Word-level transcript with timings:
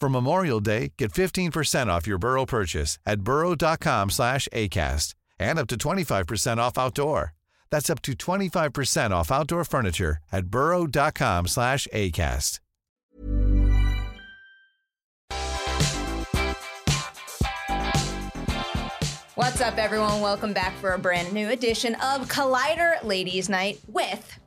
For 0.00 0.08
Memorial 0.08 0.60
Day, 0.60 0.92
get 0.96 1.12
15% 1.12 1.88
off 1.88 2.06
your 2.06 2.16
Burrow 2.16 2.46
purchase 2.46 2.98
at 3.04 3.20
burrow.com 3.20 4.08
slash 4.08 4.48
ACAST 4.50 5.14
and 5.38 5.58
up 5.58 5.68
to 5.68 5.76
25% 5.76 6.56
off 6.56 6.78
outdoor. 6.78 7.34
That's 7.70 7.90
up 7.90 8.00
to 8.02 8.12
25% 8.14 9.10
off 9.10 9.30
outdoor 9.30 9.64
furniture 9.64 10.16
at 10.32 10.46
burrow.com 10.46 11.46
slash 11.48 11.86
ACAST. 11.92 12.60
What's 19.34 19.60
up, 19.60 19.76
everyone? 19.76 20.20
Welcome 20.22 20.52
back 20.54 20.76
for 20.78 20.92
a 20.92 20.98
brand 20.98 21.32
new 21.32 21.50
edition 21.50 21.94
of 21.96 22.26
Collider 22.28 23.02
Ladies 23.04 23.50
Night 23.50 23.80
with, 23.86 24.38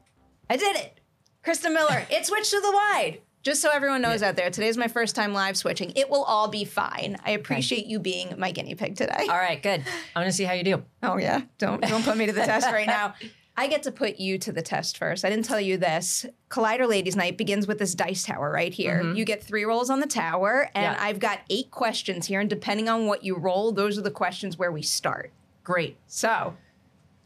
I 0.49 0.57
did 0.57 0.75
it, 0.75 0.99
Christa 1.45 1.71
Miller. 1.71 2.05
It 2.09 2.25
switched 2.25 2.51
to 2.51 2.59
the 2.59 2.71
wide. 2.71 3.19
Just 3.43 3.61
so 3.61 3.69
everyone 3.73 4.01
knows 4.01 4.23
out 4.23 4.37
there, 4.37 4.49
today's 4.49 4.77
my 4.77 4.87
first 4.87 5.17
time 5.17 5.33
live 5.33 5.57
switching. 5.57 5.91
It 5.97 6.09
will 6.09 6.23
all 6.23 6.47
be 6.47 6.63
fine. 6.63 7.17
I 7.25 7.31
appreciate 7.31 7.85
you 7.87 7.99
being 7.99 8.33
my 8.37 8.51
guinea 8.51 8.73
pig 8.75 8.95
today. 8.95 9.25
All 9.29 9.35
right, 9.35 9.61
good. 9.61 9.81
I'm 10.15 10.21
gonna 10.21 10.31
see 10.31 10.45
how 10.45 10.53
you 10.53 10.63
do. 10.63 10.83
Oh 11.01 11.17
yeah, 11.17 11.41
don't 11.57 11.81
don't 11.81 12.03
put 12.05 12.15
me 12.15 12.25
to 12.25 12.31
the 12.31 12.45
test 12.45 12.67
right 12.67 12.87
now. 12.87 13.15
I 13.57 13.67
get 13.67 13.83
to 13.83 13.91
put 13.91 14.17
you 14.17 14.37
to 14.39 14.51
the 14.51 14.61
test 14.63 14.97
first. 14.97 15.23
I 15.25 15.29
didn't 15.29 15.45
tell 15.45 15.59
you 15.59 15.77
this. 15.77 16.25
Collider 16.49 16.87
Ladies 16.87 17.15
Night 17.15 17.37
begins 17.37 17.67
with 17.67 17.77
this 17.79 17.93
dice 17.93 18.23
tower 18.23 18.49
right 18.49 18.73
here. 18.73 19.03
Mm-hmm. 19.03 19.15
You 19.17 19.25
get 19.25 19.43
three 19.43 19.63
rolls 19.65 19.89
on 19.91 19.99
the 19.99 20.07
tower, 20.07 20.71
and 20.73 20.95
Yeah. 20.95 20.97
I've 20.99 21.19
got 21.19 21.41
eight 21.51 21.69
questions 21.69 22.25
here. 22.25 22.39
And 22.39 22.49
depending 22.49 22.87
on 22.89 23.05
what 23.07 23.23
you 23.23 23.35
roll, 23.35 23.71
those 23.73 23.95
are 23.97 24.01
the 24.01 24.09
questions 24.09 24.57
where 24.57 24.71
we 24.71 24.81
start. 24.81 25.31
Great. 25.63 25.97
So 26.07 26.55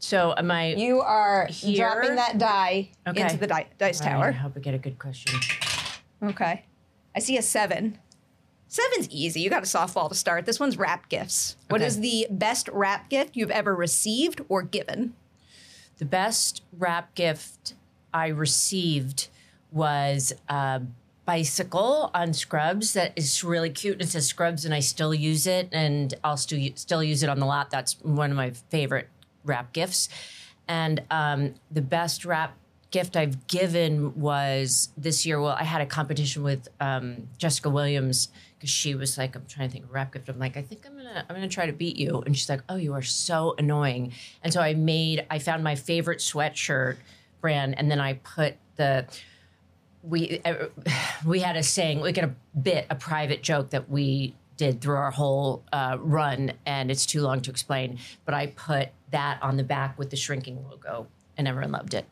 So 0.00 0.34
am 0.36 0.50
I? 0.50 0.74
you 0.74 1.00
are 1.00 1.46
Here? 1.46 1.76
dropping 1.94 2.16
that 2.16 2.36
die 2.38 2.90
Okay. 3.06 3.22
into 3.22 3.36
the 3.38 3.46
di- 3.46 3.68
dice 3.78 4.00
right, 4.00 4.08
I 4.08 4.12
tower. 4.12 4.32
hope 4.32 4.52
I 4.56 4.60
get 4.60 4.74
a 4.74 4.78
good 4.78 4.98
question. 4.98 5.38
Okay. 6.22 6.64
I 7.14 7.18
see 7.20 7.36
a 7.36 7.42
seven. 7.42 7.98
Seven's 8.66 9.08
easy. 9.10 9.40
You 9.40 9.48
got 9.50 9.62
a 9.62 9.66
softball 9.66 10.08
to 10.10 10.14
start. 10.14 10.44
This 10.44 10.60
one's 10.60 10.76
wrap 10.76 11.08
gifts. 11.08 11.56
What 11.68 11.80
Okay. 11.80 11.86
is 11.86 12.00
the 12.00 12.26
best 12.30 12.68
wrap 12.68 13.08
gift 13.08 13.34
you've 13.36 13.50
ever 13.50 13.74
received 13.74 14.42
or 14.48 14.62
given? 14.62 15.14
The 15.96 16.04
best 16.04 16.62
wrap 16.76 17.14
gift 17.14 17.74
I 18.12 18.28
received 18.28 19.28
was 19.72 20.32
a 20.48 20.82
bicycle 21.24 22.10
on 22.14 22.32
Scrubs 22.34 22.92
that 22.92 23.12
is 23.16 23.42
really 23.42 23.70
cute. 23.70 24.00
It 24.00 24.08
says 24.08 24.26
Scrubs, 24.26 24.64
and 24.64 24.72
I 24.74 24.80
still 24.80 25.14
use 25.14 25.46
it, 25.46 25.68
and 25.72 26.14
I'll 26.22 26.36
still 26.36 26.60
still 26.74 27.02
use 27.02 27.22
it 27.22 27.28
on 27.28 27.38
the 27.38 27.46
lot. 27.46 27.70
That's 27.70 28.00
one 28.02 28.30
of 28.30 28.36
my 28.36 28.50
favorite 28.70 29.08
wrap 29.44 29.72
gifts. 29.72 30.08
And 30.66 31.02
um, 31.10 31.54
the 31.70 31.82
best 31.82 32.24
wrap 32.24 32.54
gift 32.90 33.16
I've 33.16 33.46
given 33.46 34.18
was 34.18 34.88
this 34.96 35.26
year. 35.26 35.40
Well, 35.40 35.56
I 35.58 35.64
had 35.64 35.80
a 35.80 35.86
competition 35.86 36.42
with 36.42 36.68
um, 36.80 37.28
Jessica 37.36 37.68
Williams 37.70 38.28
because 38.56 38.70
she 38.70 38.94
was 38.94 39.18
like, 39.18 39.36
"I'm 39.36 39.44
trying 39.46 39.68
to 39.68 39.72
think 39.72 39.84
of 39.84 39.90
a 39.90 39.92
wrap 39.92 40.12
gift." 40.12 40.28
I'm 40.28 40.38
like, 40.38 40.56
"I 40.56 40.62
think 40.62 40.86
I'm 40.86 40.96
gonna 40.96 41.24
I'm 41.28 41.36
gonna 41.36 41.48
try 41.48 41.66
to 41.66 41.72
beat 41.72 41.96
you," 41.96 42.22
and 42.24 42.36
she's 42.36 42.48
like, 42.48 42.62
"Oh, 42.68 42.76
you 42.76 42.94
are 42.94 43.02
so 43.02 43.54
annoying." 43.58 44.12
And 44.42 44.52
so 44.52 44.60
I 44.60 44.74
made 44.74 45.26
I 45.30 45.38
found 45.38 45.62
my 45.62 45.74
favorite 45.74 46.18
sweatshirt 46.20 46.96
brand, 47.40 47.78
and 47.78 47.90
then 47.90 48.00
I 48.00 48.14
put 48.14 48.56
the 48.76 49.06
we 50.02 50.40
uh, 50.44 50.66
we 51.24 51.40
had 51.40 51.56
a 51.56 51.62
saying 51.62 52.00
we 52.00 52.12
got 52.12 52.24
a 52.24 52.34
bit 52.58 52.86
a 52.90 52.94
private 52.94 53.42
joke 53.42 53.70
that 53.70 53.88
we 53.90 54.34
did 54.56 54.80
through 54.80 54.96
our 54.96 55.12
whole 55.12 55.62
uh, 55.72 55.96
run 56.00 56.52
and 56.66 56.90
it's 56.90 57.06
too 57.06 57.20
long 57.20 57.40
to 57.40 57.50
explain 57.50 57.98
but 58.24 58.34
i 58.34 58.46
put 58.48 58.88
that 59.12 59.40
on 59.40 59.56
the 59.56 59.62
back 59.62 59.96
with 59.98 60.10
the 60.10 60.16
shrinking 60.16 60.64
logo 60.68 61.06
and 61.36 61.46
everyone 61.46 61.70
loved 61.70 61.94
it 61.94 62.04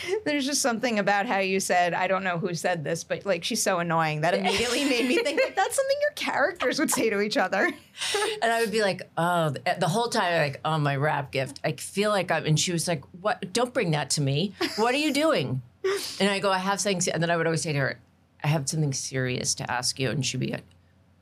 There's 0.24 0.46
just 0.46 0.62
something 0.62 0.98
about 0.98 1.26
how 1.26 1.38
you 1.38 1.60
said, 1.60 1.94
I 1.94 2.06
don't 2.06 2.24
know 2.24 2.38
who 2.38 2.54
said 2.54 2.84
this, 2.84 3.04
but 3.04 3.24
like 3.26 3.44
she's 3.44 3.62
so 3.62 3.78
annoying 3.78 4.22
that 4.22 4.34
immediately 4.34 4.84
made 4.84 5.06
me 5.06 5.18
think 5.18 5.40
like 5.40 5.56
that's 5.56 5.76
something 5.76 5.96
your 6.00 6.12
characters 6.12 6.78
would 6.78 6.90
say 6.90 7.10
to 7.10 7.20
each 7.20 7.36
other. 7.36 7.70
and 8.42 8.52
i 8.52 8.60
would 8.60 8.72
be 8.72 8.80
like 8.80 9.02
oh 9.18 9.50
the 9.50 9.88
whole 9.88 10.08
time 10.08 10.40
like 10.40 10.60
oh 10.64 10.78
my 10.78 10.96
wrap 10.96 11.30
gift. 11.30 11.60
I 11.64 11.72
feel 11.72 12.10
like 12.10 12.30
i'm 12.30 12.46
and 12.46 12.58
she 12.58 12.72
was 12.72 12.88
like 12.88 13.02
what? 13.20 13.52
Don't 13.52 13.72
bring 13.74 13.90
that 13.92 14.10
to 14.10 14.20
me. 14.20 14.54
What 14.76 14.94
are 14.94 14.98
you 14.98 15.12
doing? 15.12 15.62
And 16.20 16.30
i 16.30 16.38
go 16.38 16.50
i 16.50 16.58
have 16.58 16.80
things. 16.80 17.08
and 17.08 17.20
then 17.22 17.30
i 17.30 17.36
would 17.36 17.46
always 17.46 17.62
say 17.62 17.72
to 17.72 17.78
her 17.78 17.98
i 18.44 18.46
have 18.46 18.68
something 18.68 18.92
serious 18.92 19.54
to 19.56 19.68
ask 19.70 19.98
you. 19.98 20.10
And 20.10 20.24
she'd 20.24 20.38
be 20.40 20.52
like 20.52 20.64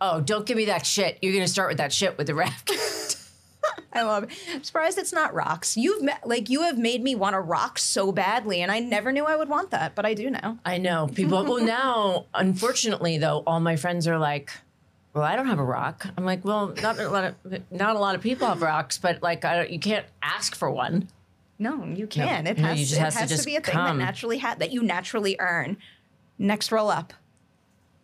oh 0.00 0.20
don't 0.20 0.46
give 0.46 0.56
me 0.56 0.66
that 0.66 0.84
shit. 0.86 1.18
You're 1.22 1.32
gonna 1.32 1.48
start 1.48 1.68
with 1.68 1.78
that 1.78 1.92
shit 1.92 2.18
with 2.18 2.26
the 2.26 2.34
wrap 2.34 2.64
gift 2.66 2.99
I 3.92 4.02
love 4.02 4.24
it. 4.24 4.30
I'm 4.52 4.62
surprised 4.62 4.98
it's 4.98 5.12
not 5.12 5.34
rocks. 5.34 5.76
You've 5.76 6.02
ma- 6.02 6.12
like 6.24 6.48
you 6.48 6.62
have 6.62 6.78
made 6.78 7.02
me 7.02 7.14
want 7.14 7.34
to 7.34 7.40
rock 7.40 7.78
so 7.78 8.12
badly, 8.12 8.62
and 8.62 8.70
I 8.70 8.78
never 8.78 9.10
knew 9.12 9.24
I 9.24 9.36
would 9.36 9.48
want 9.48 9.70
that, 9.70 9.94
but 9.94 10.06
I 10.06 10.14
do 10.14 10.30
now. 10.30 10.58
I 10.64 10.78
know 10.78 11.08
people. 11.12 11.42
well, 11.44 11.60
now, 11.64 12.26
unfortunately, 12.34 13.18
though, 13.18 13.42
all 13.46 13.58
my 13.60 13.76
friends 13.76 14.06
are 14.06 14.18
like, 14.18 14.50
"Well, 15.12 15.24
I 15.24 15.34
don't 15.36 15.46
have 15.48 15.58
a 15.58 15.64
rock." 15.64 16.06
I'm 16.16 16.24
like, 16.24 16.44
"Well, 16.44 16.74
not 16.82 16.98
a 16.98 17.08
lot 17.08 17.24
of 17.24 17.34
not 17.70 17.96
a 17.96 17.98
lot 17.98 18.14
of 18.14 18.20
people 18.20 18.46
have 18.46 18.62
rocks, 18.62 18.96
but 18.98 19.22
like, 19.22 19.44
I 19.44 19.56
don't, 19.56 19.70
you 19.70 19.78
can't 19.80 20.06
ask 20.22 20.54
for 20.54 20.70
one." 20.70 21.08
No, 21.58 21.84
you 21.84 22.06
can. 22.06 22.46
It 22.46 22.56
No, 22.58 22.68
has, 22.68 22.78
you 22.80 22.86
just 22.86 22.96
it 22.98 23.04
has 23.04 23.14
to 23.14 23.20
has 23.20 23.28
to, 23.28 23.34
just 23.36 23.44
be 23.46 23.56
a 23.56 23.60
thing 23.60 23.74
come. 23.74 23.98
that 23.98 24.04
naturally 24.04 24.38
ha- 24.38 24.56
that 24.58 24.70
you 24.72 24.82
naturally 24.82 25.36
earn. 25.38 25.76
Next 26.38 26.72
roll 26.72 26.88
up. 26.90 27.12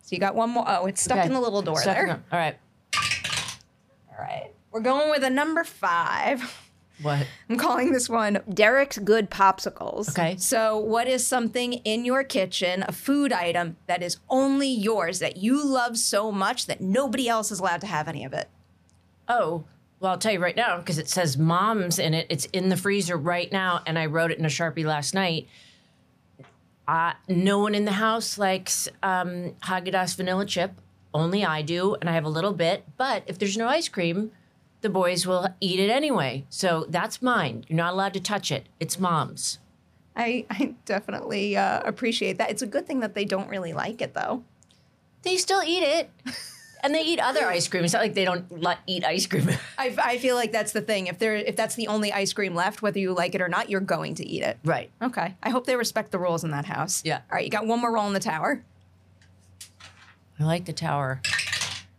So 0.02 0.14
you 0.14 0.18
got 0.20 0.34
one 0.34 0.50
more. 0.50 0.64
Oh, 0.66 0.84
it's 0.86 1.00
stuck 1.00 1.18
Okay. 1.18 1.26
in 1.28 1.32
the 1.32 1.40
little 1.40 1.62
door 1.62 1.80
Stuck 1.80 1.96
there. 1.96 2.06
the- 2.06 2.12
All 2.36 2.38
right. 2.38 2.56
All 4.10 4.18
right. 4.24 4.50
We're 4.76 4.82
going 4.82 5.08
with 5.08 5.24
a 5.24 5.30
number 5.30 5.64
five. 5.64 6.54
What? 7.00 7.26
I'm 7.48 7.56
calling 7.56 7.92
this 7.92 8.10
one 8.10 8.40
Derek's 8.52 8.98
Good 8.98 9.30
Popsicles. 9.30 10.10
Okay. 10.10 10.36
So, 10.36 10.76
what 10.76 11.08
is 11.08 11.26
something 11.26 11.72
in 11.72 12.04
your 12.04 12.22
kitchen, 12.22 12.84
a 12.86 12.92
food 12.92 13.32
item 13.32 13.78
that 13.86 14.02
is 14.02 14.18
only 14.28 14.68
yours 14.68 15.18
that 15.20 15.38
you 15.38 15.64
love 15.64 15.96
so 15.96 16.30
much 16.30 16.66
that 16.66 16.82
nobody 16.82 17.26
else 17.26 17.50
is 17.50 17.58
allowed 17.58 17.80
to 17.80 17.86
have 17.86 18.06
any 18.06 18.22
of 18.22 18.34
it? 18.34 18.50
Oh, 19.28 19.64
well, 19.98 20.10
I'll 20.10 20.18
tell 20.18 20.34
you 20.34 20.40
right 20.40 20.54
now 20.54 20.76
because 20.76 20.98
it 20.98 21.08
says 21.08 21.38
"mom's" 21.38 21.98
in 21.98 22.12
it. 22.12 22.26
It's 22.28 22.44
in 22.52 22.68
the 22.68 22.76
freezer 22.76 23.16
right 23.16 23.50
now, 23.50 23.80
and 23.86 23.98
I 23.98 24.04
wrote 24.04 24.30
it 24.30 24.38
in 24.38 24.44
a 24.44 24.48
sharpie 24.48 24.84
last 24.84 25.14
night. 25.14 25.48
Uh, 26.86 27.14
no 27.28 27.60
one 27.60 27.74
in 27.74 27.86
the 27.86 27.92
house 27.92 28.36
likes 28.36 28.90
um, 29.02 29.54
Haagen-Dazs 29.62 30.18
vanilla 30.18 30.44
chip. 30.44 30.72
Only 31.14 31.46
I 31.46 31.62
do, 31.62 31.96
and 31.98 32.10
I 32.10 32.12
have 32.12 32.26
a 32.26 32.28
little 32.28 32.52
bit. 32.52 32.84
But 32.98 33.22
if 33.26 33.38
there's 33.38 33.56
no 33.56 33.68
ice 33.68 33.88
cream, 33.88 34.32
the 34.86 34.90
boys 34.90 35.26
will 35.26 35.48
eat 35.60 35.80
it 35.80 35.90
anyway. 35.90 36.44
So 36.48 36.86
that's 36.88 37.20
mine. 37.20 37.64
You're 37.66 37.76
not 37.76 37.92
allowed 37.92 38.14
to 38.14 38.20
touch 38.20 38.52
it. 38.52 38.68
It's 38.78 39.00
mom's. 39.00 39.58
I, 40.14 40.46
I 40.48 40.76
definitely 40.84 41.56
uh, 41.56 41.80
appreciate 41.84 42.38
that. 42.38 42.50
It's 42.50 42.62
a 42.62 42.68
good 42.68 42.86
thing 42.86 43.00
that 43.00 43.12
they 43.12 43.24
don't 43.24 43.48
really 43.48 43.72
like 43.72 44.00
it, 44.00 44.14
though. 44.14 44.44
They 45.22 45.38
still 45.38 45.60
eat 45.64 45.82
it. 45.82 46.10
And 46.84 46.94
they 46.94 47.02
eat 47.02 47.18
other 47.18 47.46
ice 47.46 47.66
cream. 47.66 47.82
It's 47.82 47.94
not 47.94 48.02
like 48.02 48.14
they 48.14 48.24
don't 48.24 48.44
eat 48.86 49.04
ice 49.04 49.26
cream. 49.26 49.48
I, 49.78 49.96
I 50.00 50.18
feel 50.18 50.36
like 50.36 50.52
that's 50.52 50.70
the 50.70 50.82
thing. 50.82 51.08
If 51.08 51.18
there, 51.18 51.34
if 51.34 51.56
that's 51.56 51.74
the 51.74 51.88
only 51.88 52.12
ice 52.12 52.32
cream 52.32 52.54
left, 52.54 52.80
whether 52.80 53.00
you 53.00 53.12
like 53.12 53.34
it 53.34 53.40
or 53.40 53.48
not, 53.48 53.68
you're 53.68 53.80
going 53.80 54.14
to 54.16 54.24
eat 54.24 54.44
it. 54.44 54.58
right. 54.64 54.88
Okay. 55.02 55.34
I 55.42 55.50
hope 55.50 55.66
they 55.66 55.74
respect 55.74 56.12
the 56.12 56.20
rules 56.20 56.44
in 56.44 56.52
that 56.52 56.66
house. 56.66 57.02
Yeah. 57.04 57.22
All 57.28 57.34
right. 57.34 57.44
You 57.44 57.50
got 57.50 57.66
one 57.66 57.80
more 57.80 57.92
roll 57.92 58.06
in 58.06 58.12
the 58.12 58.20
tower. 58.20 58.62
I 60.38 60.44
like 60.44 60.66
the 60.66 60.72
tower. 60.72 61.22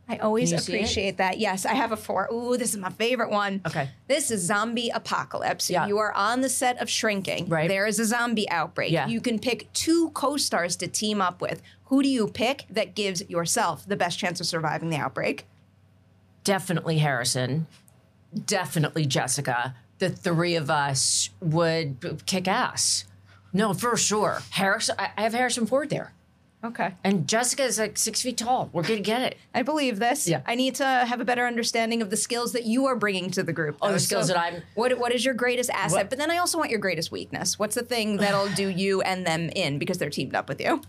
I 0.10 0.18
always 0.18 0.50
Can 0.50 0.58
you 0.58 0.62
see 0.62 0.72
it? 0.74 0.76
appreciate 0.76 1.18
that. 1.18 1.38
Yes, 1.38 1.66
I 1.66 1.74
have 1.74 1.92
a 1.92 1.98
four. 1.98 2.30
Ooh, 2.32 2.56
this 2.56 2.74
is 2.74 2.78
my 2.78 2.90
favorite 2.90 3.30
one. 3.30 3.62
Okay. 3.68 3.90
This 4.08 4.32
is 4.32 4.42
zombie 4.42 4.90
apocalypse. 4.90 5.70
Yeah. 5.70 5.86
You 5.88 5.98
are 5.98 6.14
on 6.14 6.42
the 6.42 6.48
set 6.50 6.82
of 6.82 6.90
Shrinking. 6.90 7.50
Right. 7.50 7.68
There 7.68 7.86
is 7.86 8.00
a 8.00 8.06
zombie 8.06 8.50
outbreak. 8.50 8.92
Yeah. 8.92 9.08
You 9.08 9.20
can 9.20 9.38
pick 9.38 9.72
two 9.74 10.10
co-stars 10.12 10.78
to 10.78 10.88
team 10.88 11.22
up 11.22 11.42
with. 11.42 11.62
Who 11.86 12.02
do 12.02 12.08
you 12.10 12.28
pick 12.28 12.66
that 12.70 12.96
gives 12.96 13.30
yourself 13.30 13.86
the 13.86 13.98
best 13.98 14.18
chance 14.18 14.40
of 14.40 14.46
surviving 14.46 14.90
the 14.90 14.98
outbreak? 14.98 15.46
Definitely 16.44 17.00
Harrison. 17.00 17.68
Definitely 18.46 19.06
Jessica. 19.06 19.76
The 20.00 20.10
three 20.10 20.56
of 20.56 20.70
us 20.70 21.32
would 21.42 22.24
kick 22.26 22.48
ass. 22.48 23.06
No, 23.52 23.74
for 23.74 23.98
sure. 23.98 24.42
Harrison. 24.52 24.96
I 25.00 25.22
have 25.22 25.34
Harrison 25.34 25.66
Ford 25.66 25.90
there, 25.90 26.14
Okay. 26.64 26.94
and 27.04 27.28
Jessica 27.28 27.64
is 27.64 27.78
like 27.78 27.98
six 27.98 28.22
feet 28.22 28.38
tall. 28.38 28.70
We're 28.74 28.82
gonna 28.84 29.00
get 29.00 29.22
it. 29.22 29.38
I 29.54 29.62
believe 29.62 30.00
this. 30.00 30.28
Yeah. 30.28 30.42
I 30.46 30.56
need 30.56 30.76
to 30.76 30.86
have 30.86 31.22
a 31.22 31.26
better 31.26 31.46
understanding 31.46 32.02
of 32.02 32.10
the 32.10 32.18
skills 32.18 32.52
that 32.54 32.66
you 32.66 32.88
are 32.88 32.96
bringing 32.96 33.30
to 33.32 33.44
the 33.44 33.54
group. 33.54 33.78
Oh, 33.82 33.92
the 33.92 34.00
skills 34.00 34.28
that 34.28 34.38
I'm- 34.38 34.64
What 34.74 34.98
What 34.98 35.14
is 35.14 35.24
your 35.24 35.36
greatest 35.36 35.70
asset? 35.70 35.92
What- 35.92 36.10
But 36.10 36.18
then 36.20 36.32
I 36.32 36.38
also 36.38 36.58
want 36.58 36.72
your 36.72 36.80
greatest 36.80 37.12
weakness. 37.12 37.60
What's 37.60 37.76
the 37.76 37.84
thing 37.84 38.18
that'll 38.24 38.50
do 38.50 38.68
you 38.70 39.02
and 39.02 39.26
them 39.26 39.50
in 39.56 39.78
because 39.78 39.98
they're 40.00 40.10
teamed 40.10 40.34
up 40.36 40.50
with 40.50 40.60
you? 40.60 40.82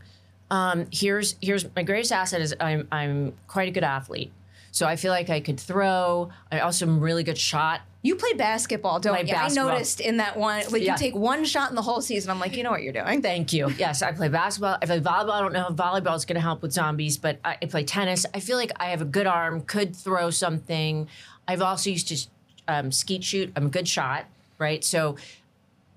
Um, 0.50 0.86
here's 0.90 1.36
here's 1.42 1.66
my 1.76 1.82
greatest 1.82 2.12
asset 2.12 2.40
is 2.40 2.54
I'm 2.60 2.88
I'm 2.90 3.34
quite 3.46 3.68
a 3.68 3.72
good 3.72 3.84
athlete. 3.84 4.32
So 4.70 4.86
I 4.86 4.96
feel 4.96 5.12
like 5.12 5.28
I 5.28 5.40
could 5.40 5.60
throw. 5.60 6.30
I 6.50 6.60
also 6.60 6.86
am 6.86 7.00
really 7.00 7.24
good 7.24 7.38
shot. 7.38 7.82
You 8.00 8.14
play 8.14 8.32
basketball, 8.34 9.00
don't 9.00 9.14
Play 9.16 9.26
you? 9.26 9.32
basketball. 9.32 9.70
I 9.70 9.72
noticed 9.72 10.00
in 10.00 10.18
that 10.18 10.36
one, 10.36 10.62
like 10.70 10.82
Yeah. 10.82 10.92
you 10.92 10.98
take 10.98 11.16
one 11.16 11.44
shot 11.44 11.70
in 11.70 11.74
the 11.74 11.82
whole 11.82 12.00
season. 12.00 12.30
I'm 12.30 12.38
like, 12.38 12.56
you 12.56 12.62
know 12.62 12.70
what 12.70 12.82
you're 12.84 12.92
doing. 12.92 13.22
Thank 13.22 13.52
you. 13.52 13.68
Yes, 13.78 14.02
I 14.02 14.12
play 14.12 14.28
basketball. 14.28 14.78
I 14.80 14.86
play 14.86 15.00
volleyball. 15.00 15.30
I 15.32 15.40
don't 15.40 15.52
know 15.52 15.66
if 15.68 15.74
volleyball 15.74 16.14
is 16.14 16.24
going 16.24 16.36
to 16.36 16.40
help 16.40 16.62
with 16.62 16.72
zombies, 16.72 17.16
but 17.18 17.40
I, 17.44 17.56
I 17.60 17.66
play 17.66 17.82
tennis. 17.84 18.24
I 18.32 18.38
feel 18.40 18.56
like 18.56 18.70
I 18.76 18.86
have 18.90 19.02
a 19.02 19.04
good 19.04 19.26
arm, 19.26 19.62
could 19.62 19.96
throw 19.96 20.30
something. 20.30 21.08
I've 21.48 21.60
also 21.62 21.90
used 21.90 22.08
to 22.08 22.26
um, 22.68 22.92
skeet 22.92 23.24
shoot. 23.24 23.52
I'm 23.56 23.66
a 23.66 23.70
good 23.70 23.88
shot, 23.88 24.26
right? 24.58 24.84
So 24.84 25.16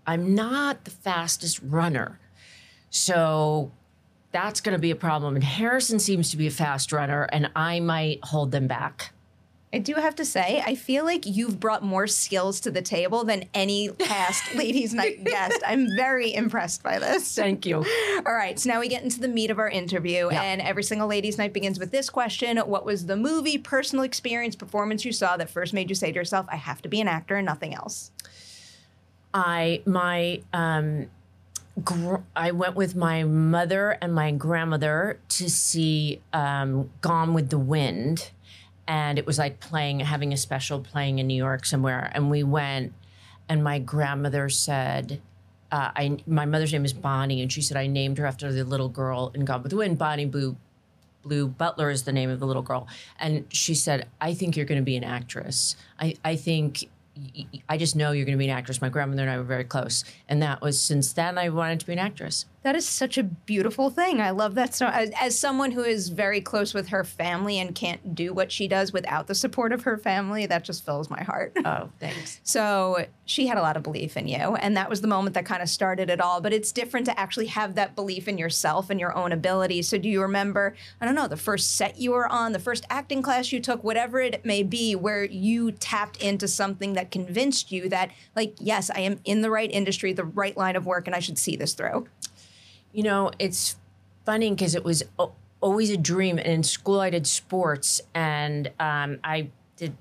I'm 0.08 0.34
not 0.34 0.86
the 0.86 0.92
fastest 0.92 1.60
runner. 1.64 2.20
So 2.90 3.72
that's 4.32 4.60
going 4.62 4.74
to 4.76 4.80
be 4.82 4.92
a 4.92 4.96
problem. 4.96 5.36
And 5.36 5.44
Harrison 5.44 6.00
seems 6.00 6.32
to 6.32 6.38
be 6.38 6.48
a 6.48 6.52
fast 6.52 6.92
runner, 6.92 7.24
and 7.32 7.52
I 7.56 7.80
might 7.80 8.24
hold 8.24 8.52
them 8.52 8.66
back. 8.68 9.14
I 9.74 9.80
do 9.80 9.94
have 9.96 10.16
to 10.16 10.26
say, 10.26 10.62
I 10.66 10.76
feel 10.76 11.06
like 11.06 11.26
you've 11.26 11.58
brought 11.60 11.82
more 11.82 12.06
skills 12.06 12.60
to 12.62 12.72
the 12.72 12.82
table 12.82 13.24
than 13.24 13.46
any 13.54 13.88
past 13.90 14.54
ladies' 14.56 14.94
night 14.94 15.24
guest. 15.24 15.62
I'm 15.66 15.88
very 15.96 16.34
impressed 16.34 16.84
by 16.84 17.00
this. 17.00 17.34
Thank 17.34 17.66
you. 17.66 17.78
All 18.26 18.34
right, 18.34 18.60
so 18.60 18.70
now 18.70 18.82
we 18.82 18.90
get 18.90 19.02
into 19.04 19.22
the 19.22 19.30
meat 19.30 19.50
of 19.50 19.60
our 19.60 19.70
interview, 19.70 20.28
Yeah. 20.30 20.42
and 20.42 20.62
every 20.62 20.84
single 20.84 21.08
ladies' 21.08 21.38
night 21.38 21.54
begins 21.54 21.80
with 21.80 21.92
this 21.92 22.10
question: 22.10 22.58
What 22.58 22.86
was 22.86 23.06
the 23.06 23.16
movie, 23.16 23.58
personal 23.58 24.04
experience, 24.04 24.58
performance 24.58 25.06
you 25.06 25.14
saw 25.14 25.38
that 25.38 25.50
first 25.50 25.74
made 25.74 25.90
you 25.90 25.96
say 25.96 26.12
to 26.12 26.16
yourself, 26.20 26.48
"I 26.50 26.58
have 26.58 26.82
to 26.82 26.90
be 26.90 27.00
an 27.00 27.08
actor 27.08 27.38
and 27.38 27.46
nothing 27.46 27.74
else"? 27.74 28.12
I 29.34 29.82
my 29.86 30.42
um 30.52 31.08
gr- 31.84 32.18
I 32.36 32.52
went 32.52 32.76
with 32.76 32.96
my 32.96 33.24
mother 33.24 33.98
and 34.02 34.14
my 34.14 34.32
grandmother 34.32 35.20
to 35.30 35.50
see 35.50 36.20
um, 36.34 36.90
Gone 37.00 37.34
with 37.34 37.50
the 37.50 37.58
Wind, 37.58 38.32
and 38.88 39.18
it 39.18 39.26
was 39.26 39.38
like 39.38 39.60
playing 39.60 40.00
having 40.02 40.34
a 40.34 40.38
special 40.38 40.80
playing 40.80 41.20
in 41.20 41.28
New 41.28 41.36
York 41.36 41.66
somewhere, 41.66 42.12
and 42.14 42.30
we 42.30 42.44
went, 42.44 42.94
and 43.50 43.64
my 43.64 43.80
grandmother 43.80 44.50
said. 44.50 45.22
Uh, 45.74 45.90
I 45.96 46.18
my 46.28 46.46
mother's 46.46 46.74
name 46.74 46.84
is 46.84 46.92
Bonnie, 46.92 47.42
and 47.42 47.50
she 47.50 47.62
said 47.62 47.78
I 47.78 47.88
named 47.88 48.18
her 48.18 48.26
after 48.26 48.52
the 48.52 48.66
little 48.66 48.90
girl 48.90 49.32
in 49.34 49.46
Gone 49.46 49.64
with 49.64 49.70
the 49.70 49.78
Wind. 49.78 49.98
Bonnie 49.98 50.26
Blue 50.26 50.58
Blue 51.24 51.48
Butler 51.48 51.90
is 51.90 52.04
the 52.04 52.12
name 52.12 52.30
of 52.30 52.40
the 52.40 52.48
little 52.48 52.62
girl. 52.62 52.88
And 53.20 53.46
she 53.50 53.76
said, 53.76 54.08
I 54.20 54.34
think 54.34 54.56
you're 54.56 54.66
going 54.66 54.82
to 54.82 54.86
be 54.86 54.96
an 54.96 55.04
actress. 55.04 55.76
I, 56.00 56.16
I 56.24 56.36
think, 56.36 56.90
I 57.70 57.78
just 57.78 57.96
know 57.96 58.12
you're 58.12 58.26
going 58.26 58.38
to 58.38 58.40
be 58.40 58.50
an 58.50 58.58
actress. 58.58 58.82
My 58.82 58.90
grandmother 58.90 59.24
and 59.24 59.32
I 59.32 59.38
were 59.38 59.44
very 59.44 59.64
close. 59.64 60.04
And 60.28 60.42
that 60.42 60.62
was 60.62 60.82
since 60.82 61.14
then 61.14 61.38
I 61.38 61.50
wanted 61.50 61.80
to 61.82 61.86
be 61.86 61.94
an 61.94 62.00
actress. 62.00 62.46
That 62.64 62.76
is 62.76 62.88
such 62.88 63.18
a 63.18 63.24
beautiful 63.24 63.90
thing. 63.90 64.22
I 64.22 64.30
love 64.30 64.54
that. 64.56 64.76
So, 64.76 64.86
as, 64.86 65.10
as 65.20 65.38
someone 65.38 65.72
who 65.72 65.84
is 65.84 66.10
very 66.10 66.42
close 66.42 66.76
with 66.76 66.90
her 66.90 67.04
family 67.04 67.58
and 67.58 67.74
can't 67.74 68.14
do 68.14 68.34
what 68.34 68.52
she 68.52 68.68
does 68.68 68.94
without 68.94 69.26
the 69.26 69.34
support 69.34 69.74
of 69.74 69.84
her 69.84 69.98
family, 69.98 70.46
that 70.46 70.64
just 70.64 70.86
fills 70.86 71.10
my 71.10 71.24
heart. 71.24 71.54
Oh, 71.66 71.90
thanks. 72.00 72.40
So 72.44 73.08
she 73.26 73.48
had 73.48 73.58
a 73.58 73.62
lot 73.62 73.78
of 73.78 73.84
belief 73.84 74.16
in 74.16 74.28
you, 74.28 74.56
and 74.56 74.78
that 74.78 74.90
was 74.92 75.02
the 75.02 75.08
moment 75.08 75.34
that 75.34 75.46
kind 75.46 75.64
of 75.64 75.70
started 75.70 76.12
it 76.12 76.22
all. 76.22 76.40
But 76.40 76.54
it's 76.54 76.72
different 76.72 77.08
to 77.08 77.20
actually 77.20 77.48
have 77.48 77.74
that 77.76 77.96
belief 77.96 78.28
in 78.28 78.38
yourself 78.38 78.92
and 78.92 79.00
your 79.00 79.16
own 79.18 79.32
ability. 79.32 79.82
So 79.82 79.98
do 79.98 80.08
you 80.08 80.22
remember, 80.22 80.76
I 81.00 81.06
don't 81.06 81.16
know, 81.16 81.28
the 81.28 81.38
first 81.38 81.76
set 81.76 81.98
you 81.98 82.12
were 82.12 82.28
on, 82.28 82.52
the 82.52 82.60
first 82.60 82.86
acting 82.92 83.24
class 83.24 83.52
you 83.52 83.60
took, 83.60 83.84
whatever 83.84 84.20
it 84.20 84.46
may 84.46 84.62
be, 84.62 84.96
where 84.96 85.24
you 85.24 85.72
tapped 85.72 86.22
into 86.22 86.48
something 86.48 86.94
that 86.94 87.10
convinced 87.10 87.72
you 87.72 87.90
that, 87.90 88.12
like, 88.36 88.56
yes, 88.60 88.92
I 88.92 89.00
am 89.00 89.20
in 89.26 89.42
the 89.42 89.50
right 89.50 89.72
industry, 89.72 90.14
the 90.14 90.26
right 90.26 90.56
line 90.56 90.76
of 90.76 90.86
work, 90.86 91.08
and 91.08 91.16
I 91.16 91.20
should 91.20 91.40
see 91.40 91.56
this 91.56 91.74
through? 91.74 92.06
You 92.94 93.04
know, 93.04 93.32
it's 93.40 93.78
funny 94.26 94.50
because 94.50 94.76
it 94.76 94.84
was 94.84 95.04
always 95.62 95.90
a 95.90 95.98
dream. 95.98 96.38
And 96.38 96.48
in 96.48 96.64
school, 96.64 97.00
I 97.00 97.10
did 97.10 97.26
sports, 97.28 98.02
and 98.14 98.72
um, 98.80 99.20
I 99.24 99.50
did 99.78 99.96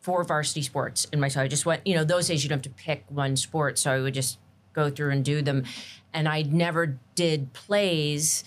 four 0.00 0.24
varsity 0.24 0.62
sports 0.62 1.06
in 1.12 1.20
my 1.20 1.28
so 1.28 1.42
I 1.42 1.48
just 1.48 1.66
went. 1.66 1.86
You 1.86 1.96
know, 1.96 2.04
those 2.04 2.28
days 2.28 2.42
you 2.42 2.48
don't 2.48 2.64
have 2.64 2.74
to 2.74 2.82
pick 2.82 3.04
one 3.08 3.36
sport, 3.36 3.78
so 3.78 3.92
I 3.92 4.00
would 4.00 4.14
just 4.14 4.38
go 4.72 4.90
through 4.90 5.10
and 5.10 5.24
do 5.24 5.42
them. 5.42 5.64
And 6.12 6.28
I 6.28 6.42
never 6.42 6.98
did 7.14 7.52
plays. 7.52 8.44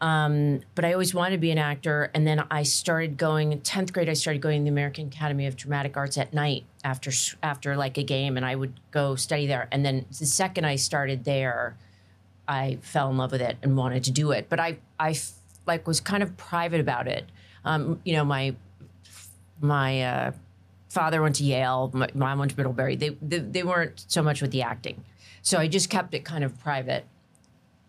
Um, 0.00 0.60
but 0.74 0.84
I 0.84 0.92
always 0.92 1.14
wanted 1.14 1.36
to 1.36 1.40
be 1.40 1.50
an 1.50 1.58
actor, 1.58 2.10
and 2.14 2.26
then 2.26 2.44
I 2.50 2.62
started 2.64 3.16
going 3.16 3.52
in 3.52 3.60
tenth 3.60 3.92
grade. 3.92 4.08
I 4.08 4.14
started 4.14 4.42
going 4.42 4.60
to 4.60 4.64
the 4.64 4.70
American 4.70 5.06
Academy 5.06 5.46
of 5.46 5.56
Dramatic 5.56 5.96
Arts 5.96 6.18
at 6.18 6.34
night 6.34 6.64
after 6.82 7.10
after 7.42 7.76
like 7.76 7.96
a 7.96 8.02
game, 8.02 8.36
and 8.36 8.44
I 8.44 8.54
would 8.54 8.74
go 8.90 9.14
study 9.14 9.46
there. 9.46 9.68
And 9.72 9.84
then 9.84 10.04
the 10.18 10.26
second 10.26 10.66
I 10.66 10.76
started 10.76 11.24
there, 11.24 11.76
I 12.46 12.78
fell 12.82 13.10
in 13.10 13.16
love 13.16 13.32
with 13.32 13.40
it 13.40 13.56
and 13.62 13.76
wanted 13.76 14.04
to 14.04 14.10
do 14.10 14.32
it. 14.32 14.48
But 14.48 14.60
I, 14.60 14.78
I 14.98 15.10
f- 15.10 15.32
like 15.66 15.86
was 15.86 16.00
kind 16.00 16.22
of 16.22 16.36
private 16.36 16.80
about 16.80 17.08
it. 17.08 17.24
Um, 17.64 18.00
you 18.04 18.14
know, 18.14 18.24
my 18.24 18.54
my 19.60 20.02
uh, 20.02 20.32
father 20.88 21.22
went 21.22 21.36
to 21.36 21.44
Yale, 21.44 21.90
my 21.94 22.08
mom 22.14 22.38
went 22.38 22.50
to 22.50 22.56
Middlebury. 22.56 22.96
They, 22.96 23.10
they 23.22 23.38
they 23.38 23.62
weren't 23.62 24.04
so 24.08 24.22
much 24.22 24.42
with 24.42 24.50
the 24.50 24.62
acting, 24.62 25.04
so 25.42 25.58
I 25.58 25.68
just 25.68 25.90
kept 25.90 26.14
it 26.14 26.24
kind 26.24 26.44
of 26.44 26.58
private. 26.60 27.06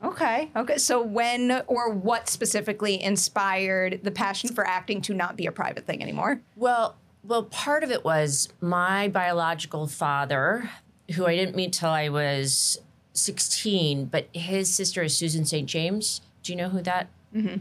Okay. 0.03 0.51
Okay. 0.55 0.77
So 0.77 1.01
when 1.01 1.63
or 1.67 1.89
what 1.89 2.29
specifically 2.29 3.01
inspired 3.01 4.01
the 4.03 4.11
passion 4.11 4.53
for 4.53 4.65
acting 4.65 5.01
to 5.01 5.13
not 5.13 5.35
be 5.35 5.45
a 5.47 5.51
private 5.51 5.85
thing 5.85 6.01
anymore? 6.01 6.41
Well, 6.55 6.95
well, 7.23 7.43
part 7.43 7.83
of 7.83 7.91
it 7.91 8.03
was 8.05 8.49
my 8.61 9.07
biological 9.07 9.87
father, 9.87 10.69
who 11.15 11.25
I 11.25 11.35
didn't 11.35 11.55
meet 11.55 11.73
till 11.73 11.89
I 11.89 12.09
was 12.09 12.79
16, 13.15 14.05
but 14.05 14.27
his 14.33 14.73
sister 14.73 15.03
is 15.03 15.15
Susan 15.15 15.45
St. 15.45 15.67
James. 15.67 16.21
Do 16.43 16.51
you 16.51 16.57
know 16.57 16.69
who 16.69 16.81
that 16.83 17.09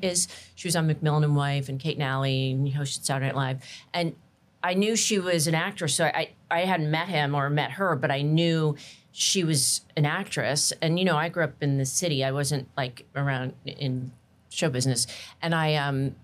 is? 0.02 0.28
She 0.54 0.68
was 0.68 0.76
on 0.76 0.88
McMillan 0.88 1.24
and 1.24 1.36
Wife 1.36 1.68
and 1.68 1.80
Kate 1.80 1.96
and 1.96 2.02
Allie 2.02 2.50
and 2.50 2.66
he 2.66 2.74
hosted 2.74 3.04
Saturday 3.04 3.26
Night 3.26 3.36
Live. 3.36 3.62
And 3.92 4.14
I 4.62 4.74
knew 4.74 4.96
she 4.96 5.18
was 5.18 5.46
an 5.46 5.54
actress, 5.54 5.94
so 5.94 6.06
I, 6.06 6.30
I 6.50 6.60
hadn't 6.60 6.90
met 6.90 7.08
him 7.08 7.34
or 7.34 7.50
met 7.50 7.72
her, 7.72 7.96
but 7.96 8.10
I 8.10 8.22
knew 8.22 8.76
she 9.12 9.44
was 9.44 9.82
an 9.96 10.06
actress. 10.06 10.72
And, 10.80 10.98
you 10.98 11.04
know, 11.04 11.16
I 11.16 11.28
grew 11.28 11.44
up 11.44 11.62
in 11.62 11.78
the 11.78 11.84
city. 11.84 12.24
I 12.24 12.32
wasn't 12.32 12.68
like 12.76 13.06
around 13.14 13.54
in 13.64 14.12
show 14.48 14.70
business. 14.70 15.06
And 15.42 15.54
I 15.54 15.74
um, 15.74 16.14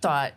thought, 0.00 0.34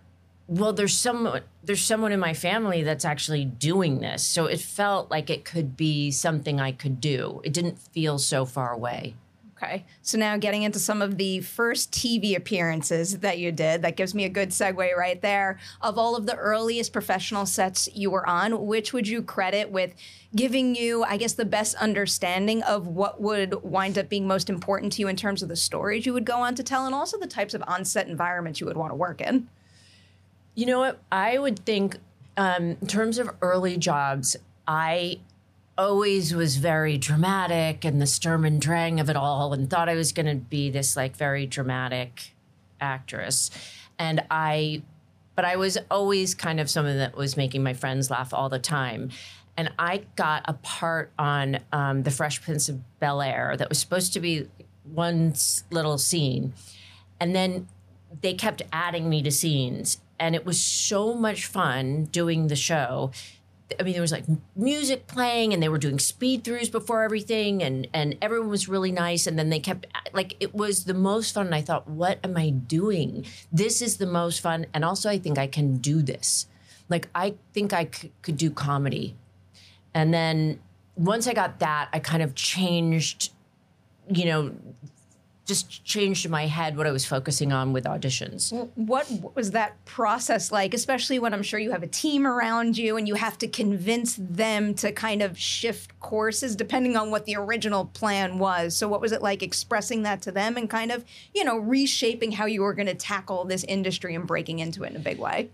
well 0.51 0.73
there's 0.73 0.97
someone 0.97 1.41
there's 1.63 1.83
someone 1.83 2.11
in 2.11 2.19
my 2.19 2.33
family 2.33 2.83
that's 2.83 3.05
actually 3.05 3.45
doing 3.45 3.99
this 3.99 4.23
so 4.23 4.45
it 4.45 4.59
felt 4.59 5.11
like 5.11 5.29
it 5.29 5.45
could 5.45 5.77
be 5.77 6.11
something 6.11 6.59
i 6.59 6.71
could 6.71 6.99
do 6.99 7.41
it 7.43 7.53
didn't 7.53 7.77
feel 7.77 8.17
so 8.17 8.45
far 8.45 8.71
away 8.71 9.13
Okay. 9.61 9.85
So 10.01 10.17
now 10.17 10.37
getting 10.37 10.63
into 10.63 10.79
some 10.79 11.03
of 11.03 11.17
the 11.17 11.41
first 11.41 11.91
TV 11.91 12.35
appearances 12.35 13.19
that 13.19 13.37
you 13.37 13.51
did, 13.51 13.83
that 13.83 13.95
gives 13.95 14.15
me 14.15 14.25
a 14.25 14.29
good 14.29 14.49
segue 14.49 14.95
right 14.95 15.21
there. 15.21 15.59
Of 15.81 15.99
all 15.99 16.15
of 16.15 16.25
the 16.25 16.35
earliest 16.35 16.91
professional 16.91 17.45
sets 17.45 17.87
you 17.93 18.09
were 18.09 18.27
on, 18.27 18.65
which 18.65 18.91
would 18.91 19.07
you 19.07 19.21
credit 19.21 19.69
with 19.69 19.93
giving 20.35 20.73
you, 20.73 21.03
I 21.03 21.17
guess, 21.17 21.33
the 21.33 21.45
best 21.45 21.75
understanding 21.75 22.63
of 22.63 22.87
what 22.87 23.21
would 23.21 23.61
wind 23.61 23.99
up 23.99 24.09
being 24.09 24.25
most 24.27 24.49
important 24.49 24.93
to 24.93 25.01
you 25.01 25.07
in 25.07 25.15
terms 25.15 25.43
of 25.43 25.49
the 25.49 25.55
stories 25.55 26.07
you 26.07 26.13
would 26.13 26.25
go 26.25 26.37
on 26.37 26.55
to 26.55 26.63
tell 26.63 26.87
and 26.87 26.95
also 26.95 27.19
the 27.19 27.27
types 27.27 27.53
of 27.53 27.63
on-set 27.67 28.07
environments 28.07 28.59
you 28.59 28.65
would 28.65 28.77
want 28.77 28.91
to 28.91 28.95
work 28.95 29.21
in? 29.21 29.47
You 30.55 30.65
know 30.65 30.79
what 30.79 30.99
i 31.11 31.37
would 31.37 31.59
think 31.65 31.97
um, 32.37 32.77
in 32.81 32.87
terms 32.87 33.17
of 33.17 33.29
early 33.41 33.77
jobs 33.77 34.35
i 34.67 35.19
always 35.77 36.33
was 36.33 36.57
very 36.57 36.97
dramatic 36.97 37.83
and 37.85 38.01
the 38.01 38.07
sturm 38.07 38.45
and 38.45 38.61
drang 38.61 38.99
of 38.99 39.09
it 39.09 39.15
all 39.15 39.53
and 39.53 39.69
thought 39.69 39.89
i 39.89 39.95
was 39.95 40.11
going 40.11 40.25
to 40.25 40.35
be 40.35 40.69
this 40.69 40.95
like 40.95 41.15
very 41.15 41.45
dramatic 41.45 42.33
actress 42.79 43.49
and 43.97 44.23
i 44.29 44.81
but 45.35 45.45
I 45.45 45.55
was 45.55 45.77
always 45.89 46.35
kind 46.35 46.59
of 46.59 46.69
someone 46.69 46.97
that 46.97 47.15
was 47.15 47.37
making 47.37 47.63
my 47.63 47.73
friends 47.73 48.09
laugh 48.09 48.33
all 48.33 48.49
the 48.49 48.59
time. 48.59 49.09
And 49.57 49.71
I 49.79 50.03
got 50.15 50.43
a 50.45 50.53
part 50.53 51.11
on 51.17 51.59
um, 51.71 52.03
The 52.03 52.11
Fresh 52.11 52.41
Prince 52.41 52.69
of 52.69 52.99
Bel 52.99 53.21
Air 53.21 53.55
that 53.57 53.69
was 53.69 53.79
supposed 53.79 54.13
to 54.13 54.19
be 54.19 54.47
one 54.83 55.33
little 55.69 55.97
scene. 55.97 56.53
And 57.19 57.35
then 57.35 57.67
they 58.21 58.33
kept 58.33 58.61
adding 58.71 59.09
me 59.09 59.21
to 59.23 59.31
scenes. 59.31 59.99
And 60.21 60.35
it 60.35 60.45
was 60.45 60.59
so 60.59 61.15
much 61.15 61.47
fun 61.47 62.05
doing 62.05 62.47
the 62.47 62.55
show. 62.55 63.11
I 63.79 63.83
mean, 63.83 63.93
there 63.93 64.01
was 64.01 64.11
like 64.11 64.25
music 64.55 65.07
playing, 65.07 65.51
and 65.53 65.63
they 65.63 65.69
were 65.69 65.79
doing 65.79 65.97
speed 65.97 66.43
throughs 66.43 66.71
before 66.71 67.03
everything, 67.03 67.63
and 67.63 67.87
and 67.91 68.15
everyone 68.21 68.49
was 68.49 68.69
really 68.69 68.91
nice. 68.91 69.25
And 69.25 69.39
then 69.39 69.49
they 69.49 69.59
kept 69.59 69.87
like 70.13 70.35
it 70.39 70.53
was 70.53 70.83
the 70.83 70.93
most 70.93 71.33
fun. 71.33 71.47
And 71.47 71.55
I 71.55 71.61
thought, 71.61 71.89
what 71.89 72.19
am 72.23 72.37
I 72.37 72.51
doing? 72.51 73.25
This 73.51 73.81
is 73.81 73.97
the 73.97 74.05
most 74.05 74.41
fun, 74.41 74.67
and 74.73 74.85
also 74.85 75.09
I 75.09 75.17
think 75.17 75.37
I 75.37 75.47
can 75.47 75.77
do 75.77 76.03
this. 76.03 76.47
Like 76.87 77.09
I 77.15 77.35
think 77.53 77.73
I 77.73 77.89
c- 77.91 78.11
could 78.21 78.37
do 78.37 78.51
comedy, 78.51 79.15
and 79.93 80.13
then 80.13 80.59
once 80.95 81.25
I 81.27 81.33
got 81.33 81.59
that, 81.59 81.89
I 81.93 81.99
kind 81.99 82.21
of 82.21 82.35
changed, 82.35 83.31
you 84.09 84.25
know, 84.25 84.51
just 85.51 85.83
changed 85.83 86.29
my 86.29 86.45
head 86.47 86.77
what 86.77 86.87
I 86.87 86.91
was 86.91 87.03
focusing 87.03 87.51
on 87.51 87.73
with 87.73 87.83
auditions. 87.83 88.53
What 88.75 89.35
was 89.35 89.51
that 89.51 89.83
process 89.83 90.49
like, 90.49 90.73
especially 90.73 91.19
when 91.19 91.33
I'm 91.33 91.43
sure 91.43 91.59
you 91.59 91.71
have 91.71 91.83
a 91.83 91.87
team 91.87 92.25
around 92.25 92.77
you 92.77 92.95
and 92.95 93.05
you 93.05 93.15
have 93.15 93.37
to 93.39 93.49
convince 93.49 94.15
them 94.17 94.73
to 94.75 94.93
kind 94.93 95.21
of 95.21 95.37
shift 95.37 95.99
courses 95.99 96.55
depending 96.55 96.95
on 96.95 97.11
what 97.11 97.25
the 97.25 97.35
original 97.35 97.83
plan 97.83 98.39
was? 98.39 98.77
So, 98.77 98.87
what 98.87 99.01
was 99.01 99.11
it 99.11 99.21
like 99.21 99.43
expressing 99.43 100.03
that 100.03 100.21
to 100.21 100.31
them 100.31 100.55
and 100.55 100.69
kind 100.69 100.89
of, 100.89 101.03
you 101.35 101.43
know, 101.43 101.57
reshaping 101.57 102.31
how 102.31 102.45
you 102.45 102.61
were 102.61 102.73
going 102.73 102.87
to 102.87 102.95
tackle 102.95 103.43
this 103.43 103.65
industry 103.65 104.15
and 104.15 104.25
breaking 104.25 104.59
into 104.59 104.85
it 104.85 104.91
in 104.91 104.95
a 104.95 104.99
big 104.99 105.19
way? 105.19 105.49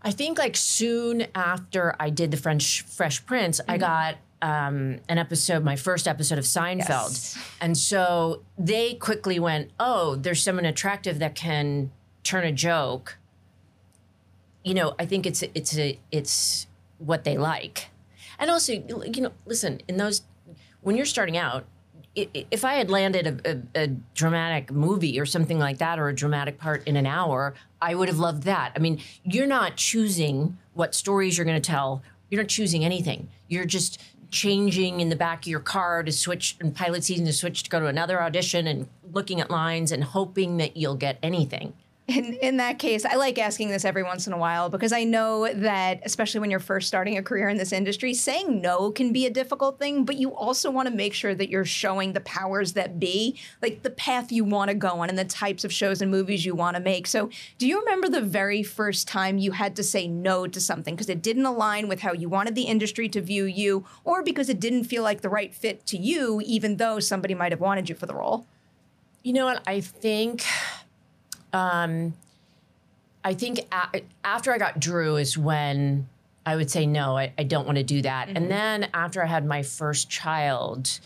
I 0.00 0.12
think 0.12 0.38
like 0.38 0.56
soon 0.56 1.26
after 1.34 1.96
I 1.98 2.10
did 2.10 2.30
the 2.30 2.36
French 2.36 2.82
Fresh 2.82 3.26
Prince, 3.26 3.60
I 3.66 3.72
mm-hmm. 3.72 3.80
got 3.80 4.16
um, 4.42 4.98
an 5.08 5.18
episode, 5.18 5.62
my 5.64 5.76
first 5.76 6.08
episode 6.08 6.38
of 6.38 6.44
Seinfeld, 6.44 7.10
Yes. 7.10 7.38
and 7.60 7.76
so 7.76 8.42
they 8.58 8.94
quickly 8.94 9.38
went, 9.38 9.70
"Oh, 9.78 10.14
there's 10.16 10.42
someone 10.42 10.64
attractive 10.64 11.18
that 11.18 11.34
can 11.34 11.90
turn 12.22 12.44
a 12.44 12.52
joke." 12.52 13.18
You 14.64 14.74
know, 14.74 14.94
I 14.98 15.06
think 15.06 15.26
it's 15.26 15.42
it's 15.54 15.76
a 15.78 15.98
it's 16.10 16.66
what 16.98 17.24
they 17.24 17.38
like, 17.38 17.88
and 18.38 18.50
also 18.50 18.72
you 18.72 19.22
know, 19.22 19.32
listen, 19.46 19.80
in 19.88 19.96
those 19.96 20.22
when 20.82 20.96
you're 20.96 21.06
starting 21.06 21.36
out. 21.36 21.64
If 22.16 22.64
I 22.64 22.74
had 22.74 22.90
landed 22.90 23.24
a, 23.46 23.50
a, 23.78 23.84
a 23.84 23.86
dramatic 24.14 24.72
movie 24.72 25.20
or 25.20 25.24
something 25.24 25.60
like 25.60 25.78
that, 25.78 25.96
or 26.00 26.08
a 26.08 26.14
dramatic 26.14 26.58
part 26.58 26.82
in 26.88 26.96
an 26.96 27.06
hour, 27.06 27.54
I 27.80 27.94
would 27.94 28.08
have 28.08 28.18
loved 28.18 28.42
that. 28.42 28.72
I 28.74 28.80
mean, 28.80 29.00
you're 29.22 29.46
not 29.46 29.76
choosing 29.76 30.58
what 30.74 30.92
stories 30.96 31.38
you're 31.38 31.44
going 31.44 31.62
to 31.62 31.70
tell. 31.70 32.02
You're 32.28 32.42
not 32.42 32.48
choosing 32.48 32.84
anything. 32.84 33.28
You're 33.48 33.64
just 33.64 34.02
changing 34.30 35.00
in 35.00 35.08
the 35.08 35.16
back 35.16 35.44
of 35.44 35.46
your 35.46 35.60
car 35.60 36.02
to 36.02 36.12
switch 36.12 36.56
in 36.60 36.72
pilot 36.72 37.04
season 37.04 37.26
to 37.26 37.32
switch 37.32 37.62
to 37.64 37.70
go 37.70 37.80
to 37.80 37.86
another 37.86 38.22
audition 38.22 38.66
and 38.66 38.88
looking 39.12 39.40
at 39.40 39.50
lines 39.50 39.92
and 39.92 40.04
hoping 40.04 40.56
that 40.58 40.76
you'll 40.76 40.94
get 40.94 41.18
anything. 41.22 41.72
In, 42.10 42.34
in 42.34 42.56
that 42.56 42.80
case, 42.80 43.04
I 43.04 43.14
like 43.14 43.38
asking 43.38 43.68
this 43.68 43.84
every 43.84 44.02
once 44.02 44.26
in 44.26 44.32
a 44.32 44.36
while 44.36 44.68
because 44.68 44.92
I 44.92 45.04
know 45.04 45.52
that, 45.52 46.00
especially 46.04 46.40
when 46.40 46.50
you're 46.50 46.58
first 46.58 46.88
starting 46.88 47.16
a 47.16 47.22
career 47.22 47.48
in 47.48 47.56
this 47.56 47.72
industry, 47.72 48.14
saying 48.14 48.60
no 48.60 48.90
can 48.90 49.12
be 49.12 49.26
a 49.26 49.30
difficult 49.30 49.78
thing, 49.78 50.04
but 50.04 50.16
you 50.16 50.34
also 50.34 50.72
want 50.72 50.88
to 50.88 50.94
make 50.94 51.14
sure 51.14 51.36
that 51.36 51.50
you're 51.50 51.64
showing 51.64 52.12
the 52.12 52.20
powers 52.22 52.72
that 52.72 52.98
be, 52.98 53.38
like 53.62 53.82
the 53.82 53.90
path 53.90 54.32
you 54.32 54.44
want 54.44 54.70
to 54.70 54.74
go 54.74 54.88
on 54.88 55.08
and 55.08 55.16
the 55.16 55.24
types 55.24 55.64
of 55.64 55.72
shows 55.72 56.02
and 56.02 56.10
movies 56.10 56.44
you 56.44 56.52
want 56.52 56.76
to 56.76 56.82
make. 56.82 57.06
So, 57.06 57.30
do 57.58 57.68
you 57.68 57.78
remember 57.78 58.08
the 58.08 58.20
very 58.20 58.64
first 58.64 59.06
time 59.06 59.38
you 59.38 59.52
had 59.52 59.76
to 59.76 59.84
say 59.84 60.08
no 60.08 60.48
to 60.48 60.60
something 60.60 60.96
because 60.96 61.08
it 61.08 61.22
didn't 61.22 61.46
align 61.46 61.86
with 61.86 62.00
how 62.00 62.12
you 62.12 62.28
wanted 62.28 62.56
the 62.56 62.62
industry 62.62 63.08
to 63.10 63.20
view 63.20 63.44
you, 63.44 63.86
or 64.02 64.24
because 64.24 64.48
it 64.48 64.58
didn't 64.58 64.84
feel 64.84 65.04
like 65.04 65.20
the 65.20 65.28
right 65.28 65.54
fit 65.54 65.86
to 65.86 65.96
you, 65.96 66.42
even 66.44 66.78
though 66.78 66.98
somebody 66.98 67.34
might 67.34 67.52
have 67.52 67.60
wanted 67.60 67.88
you 67.88 67.94
for 67.94 68.06
the 68.06 68.14
role? 68.14 68.46
You 69.22 69.34
know 69.34 69.44
what? 69.44 69.62
I 69.66 69.80
think, 69.80 70.44
um, 71.52 72.14
I 73.24 73.34
think 73.34 73.60
a- 73.72 74.02
after 74.24 74.52
I 74.52 74.58
got 74.58 74.80
Drew 74.80 75.16
is 75.16 75.36
when 75.36 76.08
I 76.46 76.56
would 76.56 76.70
say 76.70 76.86
no, 76.86 77.16
I, 77.18 77.32
I 77.38 77.44
don't 77.44 77.66
want 77.66 77.76
to 77.78 77.84
do 77.84 78.02
that. 78.02 78.28
And 78.28 78.50
then 78.50 78.88
after 78.94 79.22
I 79.22 79.26
had 79.26 79.44
my 79.44 79.62
first 79.62 80.08
child, 80.08 81.00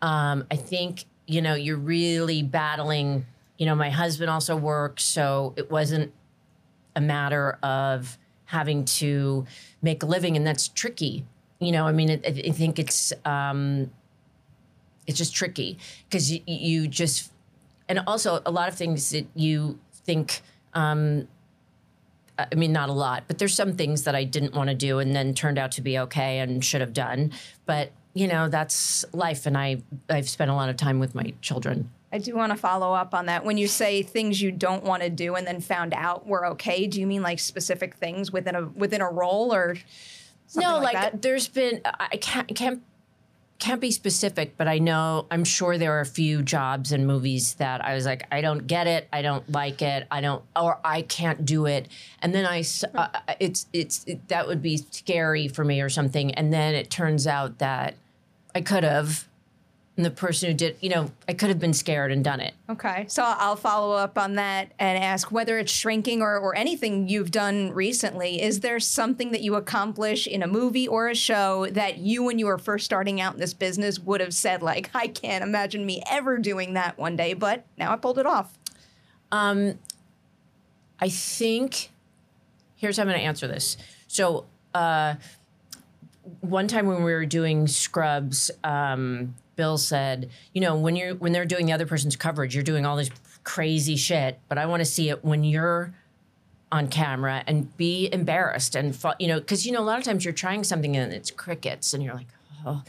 um, 0.00 0.46
I 0.50 0.56
think 0.56 1.04
you 1.26 1.42
know 1.42 1.54
you're 1.54 1.76
really 1.76 2.42
battling. 2.42 3.26
You 3.58 3.66
know, 3.66 3.74
my 3.74 3.90
husband 3.90 4.30
also 4.30 4.54
works, 4.54 5.02
so 5.02 5.54
it 5.56 5.70
wasn't 5.70 6.12
a 6.94 7.00
matter 7.00 7.58
of 7.62 8.16
having 8.44 8.84
to 8.84 9.44
make 9.82 10.02
a 10.02 10.06
living, 10.06 10.36
and 10.36 10.46
that's 10.46 10.68
tricky. 10.68 11.24
You 11.58 11.72
know, 11.72 11.86
I 11.86 11.92
mean, 11.92 12.10
I 12.10 12.20
I 12.28 12.50
think 12.50 12.78
it's 12.78 13.12
um, 13.24 13.90
it's 15.06 15.18
just 15.18 15.34
tricky 15.34 15.78
because 16.08 16.30
you, 16.30 16.40
you 16.46 16.86
just 16.86 17.32
and 17.88 18.00
also 18.06 18.42
a 18.44 18.50
lot 18.50 18.68
of 18.68 18.74
things 18.74 19.10
that 19.10 19.26
you 19.34 19.78
think 20.06 20.40
um 20.74 21.26
i 22.38 22.54
mean 22.54 22.72
not 22.72 22.88
a 22.88 22.92
lot 22.92 23.24
but 23.26 23.38
there's 23.38 23.54
some 23.54 23.72
things 23.74 24.04
that 24.04 24.14
i 24.14 24.24
didn't 24.24 24.54
want 24.54 24.68
to 24.68 24.74
do 24.74 24.98
and 24.98 25.14
then 25.14 25.34
turned 25.34 25.58
out 25.58 25.72
to 25.72 25.80
be 25.82 25.98
okay 25.98 26.38
and 26.38 26.64
should 26.64 26.80
have 26.80 26.92
done. 26.92 27.32
But 27.66 27.92
you 28.14 28.26
know 28.26 28.48
that's 28.48 29.04
life 29.12 29.44
and 29.44 29.58
i 29.58 29.82
i've 30.08 30.28
spent 30.28 30.50
a 30.50 30.54
lot 30.54 30.70
of 30.70 30.76
time 30.76 30.98
with 30.98 31.14
my 31.14 31.34
children. 31.42 31.90
I 32.12 32.18
do 32.18 32.34
want 32.34 32.52
to 32.52 32.56
follow 32.56 32.94
up 32.94 33.14
on 33.14 33.26
that. 33.26 33.44
When 33.44 33.58
you 33.58 33.66
say 33.66 34.02
things 34.02 34.40
you 34.40 34.50
don't 34.50 34.84
want 34.84 35.02
to 35.02 35.10
do 35.10 35.34
and 35.34 35.46
then 35.46 35.60
found 35.60 35.92
out 35.92 36.26
were 36.26 36.46
okay, 36.46 36.86
do 36.86 36.98
you 37.00 37.06
mean 37.06 37.22
like 37.22 37.38
specific 37.38 37.96
things 37.96 38.32
within 38.32 38.54
a 38.54 38.66
within 38.68 39.02
a 39.02 39.10
role 39.10 39.52
or 39.52 39.76
something 40.46 40.70
no 40.70 40.78
like, 40.78 40.94
like, 40.94 41.20
there's 41.20 41.48
been 41.48 41.80
i 41.84 42.16
can't 42.16 42.54
can't 42.54 42.82
can't 43.58 43.80
be 43.80 43.90
specific 43.90 44.56
but 44.56 44.68
i 44.68 44.78
know 44.78 45.26
i'm 45.30 45.44
sure 45.44 45.78
there 45.78 45.96
are 45.96 46.00
a 46.00 46.06
few 46.06 46.42
jobs 46.42 46.92
and 46.92 47.06
movies 47.06 47.54
that 47.54 47.84
i 47.84 47.94
was 47.94 48.04
like 48.04 48.26
i 48.30 48.40
don't 48.40 48.66
get 48.66 48.86
it 48.86 49.08
i 49.12 49.22
don't 49.22 49.50
like 49.50 49.80
it 49.82 50.06
i 50.10 50.20
don't 50.20 50.42
or 50.54 50.78
i 50.84 51.02
can't 51.02 51.44
do 51.44 51.66
it. 51.66 51.88
And 52.20 52.34
then 52.34 52.46
I, 52.46 52.64
uh, 52.94 53.08
it's 53.40 53.66
it's 53.72 54.04
it, 54.06 54.28
that 54.28 54.46
would 54.46 54.62
be 54.62 54.78
scary 54.78 55.48
for 55.48 55.64
me 55.64 55.80
or 55.80 55.88
something. 55.88 56.34
And 56.34 56.52
then 56.52 56.74
it 56.74 56.90
turns 56.90 57.26
out 57.26 57.58
that 57.58 57.94
i 58.54 58.60
could 58.60 58.84
have 58.84 59.28
the 59.96 60.10
person 60.10 60.50
who 60.50 60.54
did 60.54 60.76
you 60.80 60.88
know 60.88 61.10
i 61.28 61.32
could 61.32 61.48
have 61.48 61.58
been 61.58 61.72
scared 61.72 62.12
and 62.12 62.22
done 62.22 62.40
it 62.40 62.54
Okay, 62.68 63.04
so 63.06 63.22
I'll 63.24 63.54
follow 63.54 63.94
up 63.94 64.18
on 64.18 64.34
that 64.34 64.72
and 64.80 65.02
ask 65.02 65.30
whether 65.30 65.56
it's 65.56 65.70
shrinking 65.70 66.20
or, 66.20 66.36
or 66.36 66.56
anything 66.56 67.08
you've 67.08 67.30
done 67.30 67.72
recently. 67.72 68.42
Is 68.42 68.58
there 68.58 68.80
something 68.80 69.30
that 69.30 69.40
you 69.40 69.54
accomplish 69.54 70.26
in 70.26 70.42
a 70.42 70.48
movie 70.48 70.88
or 70.88 71.08
a 71.08 71.14
show 71.14 71.66
that 71.70 71.98
you, 71.98 72.24
when 72.24 72.40
you 72.40 72.46
were 72.46 72.58
first 72.58 72.84
starting 72.84 73.20
out 73.20 73.34
in 73.34 73.40
this 73.40 73.54
business, 73.54 74.00
would 74.00 74.20
have 74.20 74.34
said, 74.34 74.62
like, 74.62 74.90
I 74.94 75.06
can't 75.06 75.44
imagine 75.44 75.86
me 75.86 76.02
ever 76.10 76.38
doing 76.38 76.74
that 76.74 76.98
one 76.98 77.14
day, 77.14 77.34
but 77.34 77.64
now 77.78 77.92
I 77.92 77.96
pulled 77.96 78.18
it 78.18 78.26
off? 78.26 78.58
Um, 79.30 79.78
I 80.98 81.08
think 81.08 81.90
here's 82.74 82.96
how 82.96 83.04
I'm 83.04 83.08
going 83.08 83.20
to 83.20 83.24
answer 83.24 83.46
this. 83.46 83.76
So, 84.08 84.46
uh, 84.74 85.14
one 86.40 86.68
time 86.68 86.86
when 86.86 86.98
we 87.04 87.12
were 87.12 87.26
doing 87.26 87.66
Scrubs, 87.66 88.50
um, 88.64 89.34
Bill 89.56 89.78
said, 89.78 90.30
"You 90.52 90.60
know, 90.60 90.76
when 90.76 90.96
you're 90.96 91.14
when 91.14 91.32
they're 91.32 91.46
doing 91.46 91.66
the 91.66 91.72
other 91.72 91.86
person's 91.86 92.16
coverage, 92.16 92.54
you're 92.54 92.64
doing 92.64 92.84
all 92.84 92.96
this 92.96 93.10
crazy 93.44 93.96
shit, 93.96 94.38
but 94.48 94.58
I 94.58 94.66
want 94.66 94.80
to 94.80 94.84
see 94.84 95.08
it 95.08 95.24
when 95.24 95.44
you're." 95.44 95.94
on 96.72 96.88
camera 96.88 97.44
and 97.46 97.74
be 97.76 98.08
embarrassed 98.12 98.74
and 98.74 98.98
you 99.20 99.28
know 99.28 99.38
because 99.38 99.64
you 99.64 99.70
know 99.70 99.80
a 99.80 99.84
lot 99.84 99.98
of 99.98 100.04
times 100.04 100.24
you're 100.24 100.34
trying 100.34 100.64
something 100.64 100.96
and 100.96 101.12
it's 101.12 101.30
crickets 101.30 101.94
and 101.94 102.02
you're 102.02 102.12
like 102.12 102.26
oh 102.66 102.82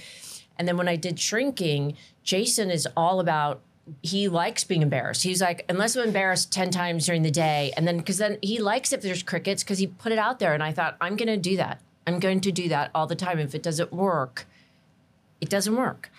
and 0.57 0.67
then 0.67 0.77
when 0.77 0.87
i 0.87 0.95
did 0.95 1.19
shrinking 1.19 1.95
jason 2.23 2.71
is 2.71 2.87
all 2.97 3.19
about 3.19 3.61
he 4.01 4.27
likes 4.27 4.63
being 4.63 4.81
embarrassed 4.81 5.21
he's 5.21 5.41
like 5.41 5.63
unless 5.69 5.95
i'm 5.95 6.07
embarrassed 6.07 6.51
10 6.51 6.71
times 6.71 7.05
during 7.05 7.21
the 7.21 7.29
day 7.29 7.71
and 7.77 7.87
then 7.87 7.97
because 7.97 8.17
then 8.17 8.39
he 8.41 8.59
likes 8.59 8.91
if 8.91 9.01
there's 9.01 9.21
crickets 9.21 9.63
because 9.63 9.77
he 9.77 9.85
put 9.85 10.11
it 10.11 10.17
out 10.17 10.39
there 10.39 10.55
and 10.55 10.63
i 10.63 10.71
thought 10.71 10.97
i'm 10.99 11.15
going 11.15 11.27
to 11.27 11.37
do 11.37 11.55
that 11.55 11.79
i'm 12.07 12.19
going 12.19 12.39
to 12.39 12.51
do 12.51 12.67
that 12.69 12.89
all 12.95 13.05
the 13.05 13.15
time 13.15 13.37
if 13.39 13.53
it 13.53 13.61
doesn't 13.61 13.93
work 13.93 14.47
it 15.41 15.49
doesn't 15.49 15.75
work 15.75 16.11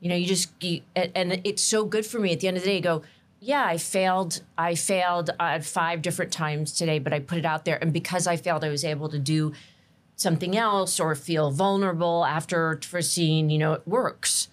you 0.00 0.08
know 0.08 0.16
you 0.16 0.26
just 0.26 0.50
you, 0.62 0.80
and, 0.96 1.40
it's 1.44 1.62
so 1.62 1.84
good 1.84 2.04
for 2.06 2.18
me 2.18 2.32
at 2.32 2.40
the 2.40 2.48
end 2.48 2.56
of 2.56 2.62
the 2.62 2.68
day 2.68 2.80
go 2.80 3.02
yeah 3.40 3.64
i 3.64 3.76
failed 3.76 4.42
i 4.56 4.74
failed 4.74 5.30
uh, 5.38 5.60
five 5.60 6.00
different 6.02 6.32
times 6.32 6.72
today 6.72 6.98
but 6.98 7.12
i 7.12 7.18
put 7.20 7.38
it 7.38 7.44
out 7.44 7.64
there 7.64 7.78
and 7.82 7.92
because 7.92 8.26
i 8.26 8.36
failed 8.36 8.64
i 8.64 8.68
was 8.68 8.84
able 8.84 9.08
to 9.08 9.18
do 9.18 9.52
something 10.16 10.56
else 10.56 11.00
or 11.00 11.14
feel 11.14 11.50
vulnerable 11.50 12.24
after 12.24 12.78
for 12.82 12.98
a 12.98 13.02
scene 13.02 13.50
you 13.50 13.58
know 13.58 13.72
it 13.72 13.86
works 13.86 14.48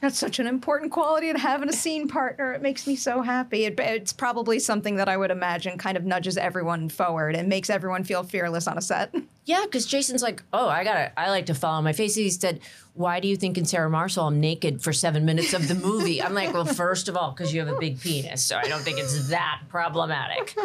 That's 0.00 0.18
such 0.18 0.38
an 0.38 0.46
important 0.46 0.92
quality 0.92 1.32
to 1.32 1.38
have 1.38 1.62
in 1.62 1.68
a 1.70 1.72
scene 1.72 2.08
partner. 2.08 2.52
It 2.52 2.60
makes 2.60 2.86
me 2.86 2.94
so 2.94 3.22
happy. 3.22 3.64
It, 3.64 3.80
it's 3.80 4.12
probably 4.12 4.58
something 4.58 4.96
that 4.96 5.08
I 5.08 5.16
would 5.16 5.30
imagine 5.30 5.78
kind 5.78 5.96
of 5.96 6.04
nudges 6.04 6.36
everyone 6.36 6.90
forward 6.90 7.34
and 7.34 7.48
makes 7.48 7.70
everyone 7.70 8.04
feel 8.04 8.22
fearless 8.22 8.66
on 8.68 8.76
a 8.76 8.82
set. 8.82 9.14
yeah 9.44 9.62
because 9.64 9.86
jason's 9.86 10.22
like 10.22 10.42
oh 10.52 10.68
i 10.68 10.84
gotta 10.84 11.18
i 11.18 11.30
like 11.30 11.46
to 11.46 11.54
fall 11.54 11.74
on 11.74 11.84
my 11.84 11.92
face 11.92 12.14
he 12.14 12.30
said 12.30 12.60
why 12.94 13.20
do 13.20 13.28
you 13.28 13.36
think 13.36 13.58
in 13.58 13.64
sarah 13.64 13.90
marshall 13.90 14.26
i'm 14.26 14.40
naked 14.40 14.82
for 14.82 14.92
seven 14.92 15.24
minutes 15.24 15.52
of 15.52 15.68
the 15.68 15.74
movie 15.74 16.22
i'm 16.22 16.34
like 16.34 16.52
well 16.52 16.64
first 16.64 17.08
of 17.08 17.16
all 17.16 17.30
because 17.30 17.52
you 17.52 17.60
have 17.60 17.68
a 17.74 17.78
big 17.78 18.00
penis 18.00 18.42
so 18.42 18.56
i 18.56 18.62
don't 18.64 18.82
think 18.82 18.98
it's 18.98 19.28
that 19.28 19.60
problematic 19.68 20.56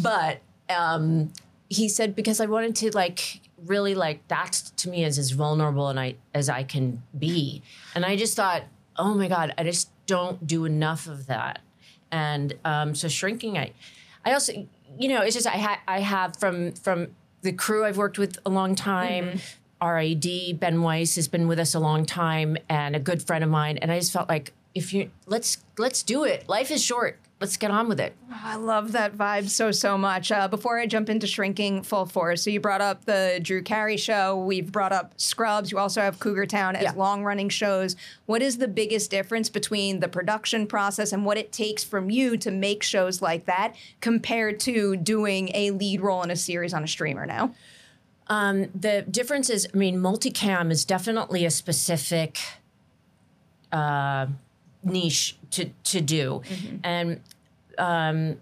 but 0.00 0.40
um 0.70 1.30
he 1.72 1.88
said 1.88 2.14
because 2.14 2.40
I 2.40 2.46
wanted 2.46 2.76
to 2.76 2.90
like 2.94 3.40
really 3.64 3.94
like 3.94 4.26
that 4.28 4.52
to 4.76 4.90
me 4.90 5.04
is 5.04 5.18
as 5.18 5.30
vulnerable 5.30 5.88
and 5.88 5.98
I 5.98 6.16
as 6.34 6.48
I 6.48 6.64
can 6.64 7.02
be. 7.18 7.62
And 7.94 8.04
I 8.04 8.16
just 8.16 8.36
thought, 8.36 8.64
oh 8.96 9.14
my 9.14 9.28
God, 9.28 9.54
I 9.56 9.64
just 9.64 9.88
don't 10.06 10.46
do 10.46 10.64
enough 10.64 11.06
of 11.06 11.26
that. 11.26 11.60
And 12.10 12.54
um, 12.64 12.94
so 12.94 13.08
shrinking, 13.08 13.56
I 13.56 13.72
I 14.24 14.32
also 14.32 14.68
you 14.98 15.08
know, 15.08 15.22
it's 15.22 15.34
just 15.34 15.46
I 15.46 15.56
ha- 15.56 15.80
I 15.88 16.00
have 16.00 16.36
from 16.36 16.72
from 16.72 17.08
the 17.42 17.52
crew 17.52 17.84
I've 17.84 17.96
worked 17.96 18.18
with 18.18 18.38
a 18.46 18.50
long 18.50 18.74
time. 18.74 19.24
Mm-hmm. 19.24 19.38
R.I.D. 19.80 20.52
Ben 20.54 20.80
Weiss 20.80 21.16
has 21.16 21.26
been 21.26 21.48
with 21.48 21.58
us 21.58 21.74
a 21.74 21.80
long 21.80 22.06
time 22.06 22.56
and 22.68 22.94
a 22.94 23.00
good 23.00 23.20
friend 23.20 23.42
of 23.42 23.50
mine. 23.50 23.78
And 23.78 23.90
I 23.90 23.98
just 23.98 24.12
felt 24.12 24.28
like 24.28 24.52
if 24.74 24.94
you 24.94 25.10
let's 25.26 25.58
let's 25.76 26.04
do 26.04 26.22
it. 26.24 26.48
Life 26.48 26.70
is 26.70 26.82
short. 26.82 27.18
Let's 27.42 27.56
get 27.56 27.72
on 27.72 27.88
with 27.88 27.98
it. 27.98 28.14
I 28.30 28.54
love 28.54 28.92
that 28.92 29.16
vibe 29.16 29.48
so 29.48 29.72
so 29.72 29.98
much. 29.98 30.30
Uh, 30.30 30.46
before 30.46 30.78
I 30.78 30.86
jump 30.86 31.08
into 31.08 31.26
shrinking 31.26 31.82
full 31.82 32.06
force, 32.06 32.40
so 32.44 32.50
you 32.50 32.60
brought 32.60 32.80
up 32.80 33.04
the 33.04 33.40
Drew 33.42 33.62
Carey 33.62 33.96
show. 33.96 34.36
We've 34.38 34.70
brought 34.70 34.92
up 34.92 35.14
Scrubs. 35.16 35.72
You 35.72 35.78
also 35.78 36.00
have 36.00 36.20
Cougar 36.20 36.46
Town 36.46 36.76
as 36.76 36.84
Yeah. 36.84 36.92
long 36.92 37.24
running 37.24 37.48
shows. 37.48 37.96
What 38.26 38.42
is 38.42 38.58
the 38.58 38.68
biggest 38.68 39.10
difference 39.10 39.48
between 39.48 39.98
the 39.98 40.06
production 40.06 40.68
process 40.68 41.12
and 41.12 41.24
what 41.26 41.36
it 41.36 41.50
takes 41.50 41.82
from 41.82 42.10
you 42.10 42.36
to 42.36 42.52
make 42.52 42.84
shows 42.84 43.20
like 43.20 43.46
that 43.46 43.74
compared 44.00 44.60
to 44.60 44.94
doing 44.96 45.50
a 45.52 45.72
lead 45.72 46.00
role 46.00 46.22
in 46.22 46.30
a 46.30 46.36
series 46.36 46.72
on 46.72 46.84
a 46.84 46.88
streamer 46.88 47.26
now? 47.26 47.52
Um, 48.28 48.68
the 48.72 49.02
difference 49.02 49.50
is, 49.50 49.66
I 49.74 49.76
mean, 49.76 49.96
multicam 49.98 50.70
is 50.70 50.84
definitely 50.84 51.44
a 51.44 51.50
specific 51.50 52.38
uh, 53.72 54.26
niche 54.82 55.36
to 55.50 55.70
to 55.84 56.00
do, 56.00 56.42
and 56.82 57.20
um, 57.78 58.36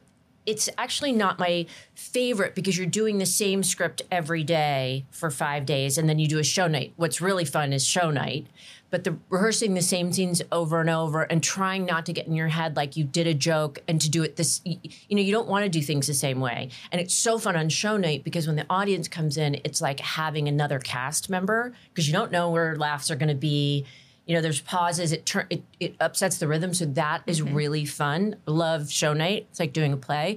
it's 0.47 0.69
actually 0.79 1.13
not 1.13 1.39
my 1.39 1.67
favorite 1.95 2.55
because 2.55 2.77
you're 2.77 2.87
doing 2.87 3.19
the 3.19 3.27
same 3.27 3.63
script 3.63 4.03
every 4.11 4.43
day 4.43 5.05
for 5.11 5.31
five 5.31 5.67
days, 5.67 5.99
and 5.99 6.09
then 6.09 6.19
you 6.19 6.27
do 6.27 6.39
a 6.39 6.45
show 6.45 6.67
night. 6.67 6.93
What's 6.97 7.21
really 7.21 7.45
fun 7.45 7.73
is 7.73 7.87
show 7.87 8.11
night. 8.11 8.47
But 8.91 9.05
the 9.05 9.17
rehearsing 9.29 9.75
the 9.75 9.83
same 9.83 10.13
scenes 10.13 10.43
over 10.51 10.81
and 10.81 10.91
over 10.91 11.23
and 11.23 11.41
trying 11.41 11.85
not 11.85 12.07
to 12.07 12.13
get 12.13 12.27
in 12.27 12.35
your 12.35 12.49
head 12.49 12.75
like 12.75 12.97
you 12.97 13.05
did 13.05 13.29
a 13.29 13.35
joke 13.35 13.79
and 13.87 14.01
to 14.01 14.11
do 14.11 14.25
it 14.25 14.35
this 14.35 14.61
you 14.65 14.77
know 15.13 15.23
you 15.23 15.31
don't 15.31 15.47
want 15.47 15.63
to 15.63 15.69
do 15.69 15.81
things 15.81 16.09
the 16.09 16.15
same 16.15 16.41
way 16.41 16.71
and 16.91 17.01
it's 17.01 17.15
so 17.15 17.39
fun 17.39 17.55
on 17.55 17.69
show 17.69 17.97
night 17.97 18.25
because 18.25 18.49
when 18.49 18.57
the 18.57 18.67
audience 18.69 19.07
comes 19.07 19.37
in 19.37 19.61
it's 19.63 19.81
like 19.81 20.01
having 20.01 20.49
another 20.49 20.81
cast 20.81 21.31
member 21.31 21.73
because 21.95 22.09
you 22.09 22.13
don't 22.13 22.33
know 22.33 22.51
where 22.51 22.75
laughs 22.75 23.13
are 23.13 23.17
going 23.17 23.29
to 23.29 23.35
be 23.35 23.87
you 24.27 24.35
know 24.35 24.41
there's 24.41 24.61
pauses 24.61 25.13
it, 25.13 25.27
tur- 25.27 25.47
it 25.51 25.63
it 25.79 25.95
upsets 26.01 26.39
the 26.39 26.47
rhythm 26.49 26.73
so 26.75 26.85
that 26.87 27.23
is 27.27 27.43
really 27.43 27.85
fun. 27.85 28.37
Love 28.47 28.91
show 28.91 29.13
night 29.13 29.47
it's 29.51 29.61
like 29.61 29.73
doing 29.73 29.93
a 29.93 29.97
play. 29.97 30.37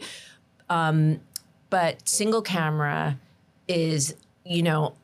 Um, 0.69 1.19
but 1.69 2.07
single 2.07 2.41
camera 2.41 3.19
is 3.67 4.15
you 4.45 4.63
know 4.63 4.95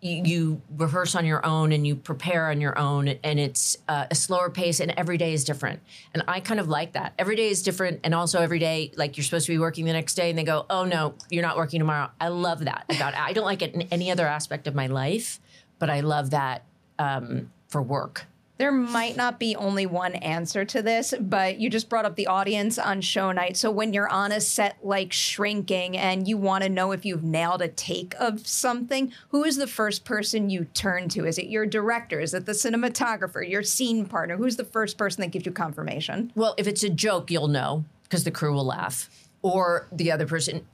you, 0.00 0.22
you 0.24 0.62
rehearse 0.76 1.14
on 1.14 1.24
your 1.24 1.44
own 1.44 1.72
and 1.72 1.86
you 1.86 1.96
prepare 1.96 2.50
on 2.50 2.60
your 2.60 2.78
own 2.78 3.08
and 3.08 3.40
it's 3.40 3.78
uh, 3.88 4.06
a 4.10 4.14
slower 4.14 4.50
pace 4.50 4.78
and 4.78 4.92
every 4.96 5.16
day 5.18 5.32
is 5.32 5.42
different. 5.42 5.80
And 6.14 6.22
i 6.28 6.38
kind 6.38 6.60
of 6.60 6.68
like 6.68 6.92
that. 6.92 7.14
Every 7.18 7.34
day 7.34 7.48
is 7.48 7.62
different 7.62 8.00
and 8.04 8.14
also 8.14 8.40
every 8.40 8.58
day 8.58 8.92
like 8.96 9.16
you're 9.16 9.24
supposed 9.24 9.46
to 9.46 9.52
be 9.52 9.58
working 9.58 9.86
the 9.86 9.92
next 9.92 10.14
day 10.14 10.30
and 10.30 10.38
they 10.38 10.44
go 10.44 10.66
oh 10.70 10.84
no 10.84 11.14
you're 11.30 11.42
not 11.42 11.56
working 11.56 11.80
tomorrow. 11.80 12.10
I 12.20 12.28
love 12.28 12.60
that 12.66 12.84
about 12.90 13.14
it. 13.14 13.20
I 13.20 13.32
don't 13.32 13.44
like 13.44 13.62
it 13.62 13.74
in 13.74 13.82
any 13.90 14.10
other 14.10 14.26
aspect 14.26 14.66
of 14.66 14.74
my 14.74 14.86
life 14.86 15.40
but 15.78 15.90
i 15.90 16.00
love 16.00 16.30
that 16.30 16.64
um, 16.98 17.50
for 17.76 17.82
work 17.82 18.24
There 18.56 18.72
might 18.72 19.18
not 19.18 19.38
be 19.38 19.54
only 19.54 19.84
one 19.84 20.14
answer 20.14 20.64
to 20.64 20.80
this, 20.80 21.12
but 21.20 21.60
you 21.60 21.68
just 21.68 21.90
brought 21.90 22.06
up 22.06 22.16
the 22.16 22.26
audience 22.26 22.78
on 22.78 23.02
show 23.02 23.30
night. 23.30 23.58
So 23.58 23.70
when 23.70 23.92
you're 23.92 24.08
on 24.08 24.32
a 24.32 24.40
set 24.40 24.78
like 24.82 25.12
shrinking 25.12 25.94
and 25.94 26.26
you 26.26 26.38
want 26.38 26.64
to 26.64 26.70
know 26.70 26.92
if 26.92 27.04
you've 27.04 27.22
nailed 27.22 27.60
a 27.60 27.68
take 27.68 28.14
of 28.18 28.46
something, 28.46 29.12
who 29.28 29.44
is 29.44 29.56
the 29.58 29.66
first 29.66 30.06
person 30.06 30.48
you 30.48 30.64
turn 30.72 31.10
to? 31.10 31.26
Is 31.26 31.36
it 31.36 31.48
your 31.48 31.66
director? 31.66 32.18
Is 32.18 32.32
it 32.32 32.46
the 32.46 32.52
cinematographer, 32.52 33.46
your 33.46 33.62
scene 33.62 34.06
partner? 34.06 34.38
Who's 34.38 34.56
the 34.56 34.64
first 34.64 34.96
person 34.96 35.20
that 35.20 35.32
gives 35.32 35.44
you 35.44 35.52
confirmation? 35.52 36.32
Well, 36.34 36.54
if 36.56 36.66
it's 36.66 36.82
a 36.82 36.88
joke, 36.88 37.30
you'll 37.30 37.48
know 37.48 37.84
because 38.04 38.24
the 38.24 38.30
crew 38.30 38.54
will 38.54 38.64
laugh. 38.64 39.10
Or 39.42 39.86
the 39.92 40.10
other 40.12 40.26
person. 40.26 40.66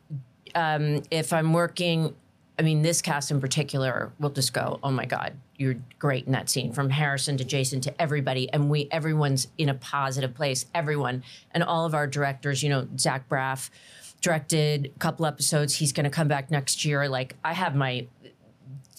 Um, 0.54 1.02
if 1.10 1.32
I'm 1.32 1.52
working, 1.52 2.14
I 2.62 2.64
mean, 2.64 2.82
this 2.82 3.02
cast 3.02 3.32
in 3.32 3.40
particular 3.40 4.12
will 4.20 4.30
just 4.30 4.52
go, 4.52 4.78
"Oh 4.84 4.92
my 4.92 5.04
God, 5.04 5.32
you're 5.56 5.74
great 5.98 6.26
in 6.26 6.32
that 6.32 6.48
scene." 6.48 6.72
From 6.72 6.90
Harrison 6.90 7.36
to 7.38 7.44
Jason 7.44 7.80
to 7.80 8.00
everybody, 8.00 8.48
and 8.52 8.70
we 8.70 8.86
everyone's 8.92 9.48
in 9.58 9.68
a 9.68 9.74
positive 9.74 10.32
place. 10.32 10.66
Everyone 10.72 11.24
and 11.50 11.64
all 11.64 11.84
of 11.86 11.92
our 11.92 12.06
directors. 12.06 12.62
You 12.62 12.68
know, 12.68 12.86
Zach 12.96 13.28
Braff 13.28 13.68
directed 14.20 14.92
a 14.94 14.98
couple 15.00 15.26
episodes. 15.26 15.74
He's 15.74 15.92
going 15.92 16.04
to 16.04 16.10
come 16.10 16.28
back 16.28 16.52
next 16.52 16.84
year. 16.84 17.08
Like 17.08 17.34
I 17.42 17.52
have 17.52 17.74
my 17.74 18.06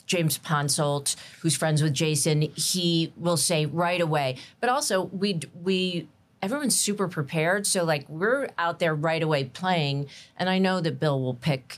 James 0.07 0.37
Ponsoldt, 0.37 1.15
who's 1.39 1.55
friends 1.55 1.81
with 1.81 1.93
Jason, 1.93 2.41
he 2.41 3.13
will 3.15 3.37
say 3.37 3.65
right 3.65 4.01
away. 4.01 4.35
But 4.59 4.69
also, 4.69 5.05
we 5.05 5.39
we 5.63 6.09
everyone's 6.41 6.77
super 6.77 7.07
prepared, 7.07 7.65
so 7.65 7.85
like 7.85 8.09
we're 8.09 8.49
out 8.57 8.79
there 8.79 8.93
right 8.93 9.23
away 9.23 9.45
playing, 9.45 10.07
and 10.35 10.49
I 10.49 10.59
know 10.59 10.81
that 10.81 10.99
Bill 10.99 11.21
will 11.21 11.35
pick, 11.35 11.77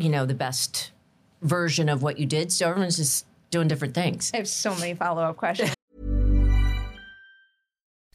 you 0.00 0.08
know, 0.08 0.26
the 0.26 0.34
best 0.34 0.92
version 1.42 1.88
of 1.88 2.02
what 2.02 2.18
you 2.18 2.26
did. 2.26 2.52
So 2.52 2.68
everyone's 2.68 2.96
just 2.96 3.26
doing 3.50 3.68
different 3.68 3.94
things. 3.94 4.30
I 4.32 4.38
have 4.38 4.48
so 4.48 4.74
many 4.74 4.94
follow 4.94 5.22
up 5.22 5.36
questions. 5.36 5.74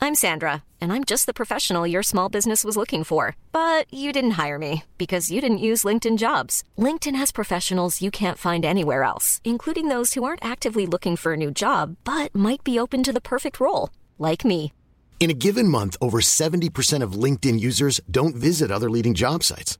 I'm 0.01 0.13
Sandra, 0.13 0.63
and 0.79 0.93
I'm 0.93 1.03
just 1.03 1.25
the 1.25 1.33
professional 1.33 1.87
your 1.87 2.03
small 2.03 2.29
business 2.29 2.63
was 2.63 2.77
looking 2.77 3.03
for. 3.03 3.35
But 3.51 3.91
you 3.91 4.13
didn't 4.13 4.31
hire 4.31 4.59
me 4.59 4.83
because 4.97 5.31
you 5.31 5.41
didn't 5.41 5.65
use 5.69 5.83
LinkedIn 5.83 6.17
jobs. 6.17 6.63
LinkedIn 6.77 7.15
has 7.15 7.31
professionals 7.31 8.01
you 8.01 8.11
can't 8.11 8.37
find 8.37 8.63
anywhere 8.63 9.03
else, 9.03 9.41
including 9.43 9.87
those 9.87 10.13
who 10.13 10.23
aren't 10.23 10.45
actively 10.45 10.85
looking 10.85 11.15
for 11.15 11.33
a 11.33 11.37
new 11.37 11.49
job 11.49 11.95
but 12.03 12.35
might 12.35 12.63
be 12.63 12.77
open 12.77 13.01
to 13.03 13.13
the 13.13 13.21
perfect 13.21 13.59
role, 13.59 13.89
like 14.19 14.45
me. 14.45 14.71
In 15.19 15.29
a 15.29 15.33
given 15.33 15.67
month, 15.67 15.97
over 16.01 16.19
70% 16.19 17.01
of 17.01 17.13
LinkedIn 17.13 17.59
users 17.59 17.99
don't 18.11 18.35
visit 18.35 18.69
other 18.69 18.89
leading 18.89 19.15
job 19.15 19.43
sites. 19.43 19.79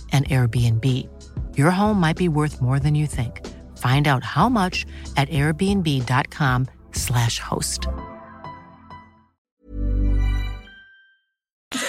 an 0.11 0.25
Airbnb. 0.25 1.07
Your 1.57 1.71
home 1.71 1.99
might 1.99 2.17
be 2.17 2.27
worth 2.27 2.61
more 2.61 2.79
than 2.79 2.93
you 2.93 3.07
think. 3.07 3.47
Find 3.77 4.07
out 4.07 4.23
how 4.23 4.47
much 4.49 4.85
at 5.15 5.29
airbnb.com/slash 5.29 7.39
host. 7.39 7.87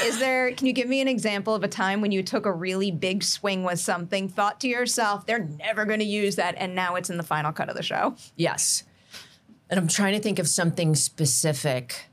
Is 0.04 0.20
there, 0.20 0.52
can 0.52 0.68
you 0.68 0.72
give 0.72 0.88
me 0.88 1.00
an 1.00 1.08
example 1.08 1.54
of 1.54 1.64
a 1.64 1.68
time 1.68 2.00
when 2.00 2.12
you 2.12 2.22
took 2.22 2.46
a 2.46 2.52
really 2.52 2.92
big 2.92 3.24
swing 3.24 3.64
with 3.64 3.80
something, 3.80 4.28
thought 4.28 4.60
to 4.60 4.68
yourself, 4.68 5.26
they're 5.26 5.48
never 5.58 5.84
going 5.84 5.98
to 5.98 6.04
use 6.04 6.36
that, 6.36 6.54
and 6.56 6.74
now 6.74 6.94
it's 6.94 7.10
in 7.10 7.16
the 7.16 7.24
final 7.24 7.52
cut 7.52 7.68
of 7.68 7.76
the 7.76 7.82
show? 7.82 8.14
Yes. 8.36 8.84
And 9.68 9.80
I'm 9.80 9.88
trying 9.88 10.14
to 10.14 10.20
think 10.20 10.38
of 10.38 10.46
something 10.46 10.94
specific. 10.94 12.06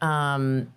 Um, 0.00 0.72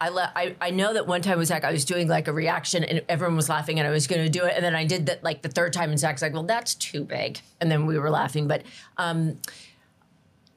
I, 0.00 0.08
le- 0.08 0.32
I 0.34 0.56
I 0.60 0.70
know 0.70 0.92
that 0.94 1.06
one 1.06 1.22
time 1.22 1.38
was 1.38 1.50
like 1.50 1.64
I 1.64 1.72
was 1.72 1.84
doing 1.84 2.08
like 2.08 2.28
a 2.28 2.32
reaction 2.32 2.84
and 2.84 3.02
everyone 3.08 3.36
was 3.36 3.48
laughing 3.48 3.78
and 3.78 3.86
I 3.86 3.90
was 3.90 4.06
going 4.06 4.22
to 4.22 4.28
do 4.28 4.44
it 4.44 4.54
and 4.54 4.64
then 4.64 4.74
I 4.74 4.84
did 4.84 5.06
that 5.06 5.22
like 5.22 5.42
the 5.42 5.48
third 5.48 5.72
time 5.72 5.90
and 5.90 5.98
Zach's 5.98 6.20
like, 6.20 6.32
well, 6.32 6.42
that's 6.42 6.74
too 6.74 7.04
big, 7.04 7.40
and 7.60 7.70
then 7.70 7.86
we 7.86 7.98
were 7.98 8.10
laughing. 8.10 8.48
But 8.48 8.62
um, 8.98 9.38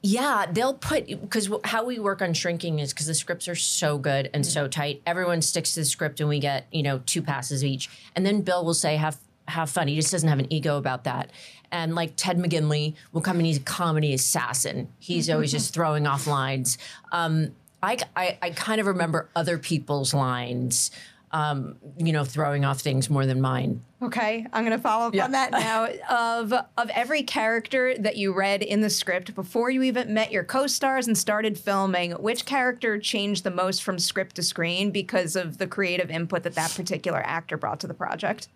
yeah, 0.02 0.46
they'll 0.50 0.74
put 0.74 1.06
because 1.06 1.50
how 1.64 1.84
we 1.84 1.98
work 1.98 2.22
on 2.22 2.34
shrinking 2.34 2.78
is 2.78 2.92
because 2.92 3.06
the 3.06 3.14
scripts 3.14 3.48
are 3.48 3.56
so 3.56 3.98
good 3.98 4.30
and 4.32 4.44
so 4.44 4.68
tight. 4.68 5.02
Everyone 5.06 5.42
sticks 5.42 5.74
to 5.74 5.80
the 5.80 5.86
script 5.86 6.20
and 6.20 6.28
we 6.28 6.40
get 6.40 6.66
you 6.70 6.82
know 6.82 7.00
two 7.06 7.22
passes 7.22 7.64
each, 7.64 7.88
and 8.14 8.26
then 8.26 8.42
Bill 8.42 8.64
will 8.64 8.74
say 8.74 8.96
have 8.96 9.18
have 9.48 9.70
fun. 9.70 9.88
He 9.88 9.96
just 9.96 10.12
doesn't 10.12 10.28
have 10.28 10.38
an 10.38 10.52
ego 10.52 10.76
about 10.76 11.04
that. 11.04 11.30
And 11.70 11.94
like 11.94 12.12
Ted 12.16 12.38
McGinley 12.38 12.94
will 13.12 13.20
come 13.20 13.38
and 13.38 13.46
he's 13.46 13.56
a 13.58 13.60
comedy 13.60 14.14
assassin. 14.14 14.88
He's 14.98 15.28
always 15.28 15.50
just 15.58 15.74
throwing 15.74 16.06
off 16.06 16.26
lines. 16.26 16.78
Um, 17.12 17.52
I, 17.82 17.98
I 18.16 18.38
I 18.42 18.50
kind 18.50 18.80
of 18.80 18.86
remember 18.86 19.28
other 19.36 19.58
people's 19.58 20.12
lines. 20.14 20.90
um, 21.30 21.76
you 21.98 22.10
know, 22.10 22.24
throwing 22.24 22.64
off 22.64 22.80
things 22.80 23.10
more 23.10 23.26
than 23.26 23.38
mine. 23.38 23.82
Okay, 24.00 24.46
I'm 24.50 24.64
going 24.64 24.74
to 24.74 24.82
follow 24.82 25.08
up 25.08 25.14
Yeah. 25.14 25.24
on 25.26 25.32
that 25.32 25.50
now. 25.50 25.84
of 26.38 26.52
of 26.54 26.88
every 26.94 27.22
character 27.22 27.94
that 27.98 28.16
you 28.16 28.32
read 28.32 28.62
in 28.62 28.80
the 28.80 28.88
script 28.88 29.34
before 29.34 29.68
you 29.68 29.82
even 29.82 30.14
met 30.14 30.32
your 30.32 30.42
co-stars 30.42 31.06
and 31.06 31.18
started 31.18 31.58
filming, 31.58 32.12
which 32.12 32.46
character 32.46 32.98
changed 32.98 33.44
the 33.44 33.50
most 33.50 33.82
from 33.82 33.98
script 33.98 34.36
to 34.36 34.42
screen 34.42 34.90
because 34.90 35.36
of 35.36 35.58
the 35.58 35.66
creative 35.66 36.10
input 36.10 36.44
that 36.44 36.54
that 36.54 36.72
particular 36.74 37.22
actor 37.26 37.58
brought 37.58 37.78
to 37.80 37.86
the 37.86 37.92
project? 37.94 38.48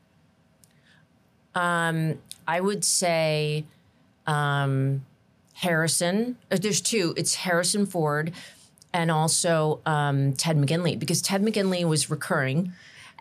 I 1.54 2.61
would 2.61 2.85
say 2.85 3.64
um, 4.26 5.04
Harrison. 5.54 6.37
uh, 6.50 6.56
There's 6.61 6.80
two. 6.80 7.12
It's 7.16 7.35
Harrison 7.37 7.87
Ford 7.87 8.32
and 8.94 9.11
also 9.11 9.81
um, 9.87 10.35
Ted 10.35 10.57
McGinley 10.57 10.98
because 10.98 11.22
Ted 11.22 11.42
McGinley 11.42 11.85
was 11.85 12.11
recurring. 12.11 12.72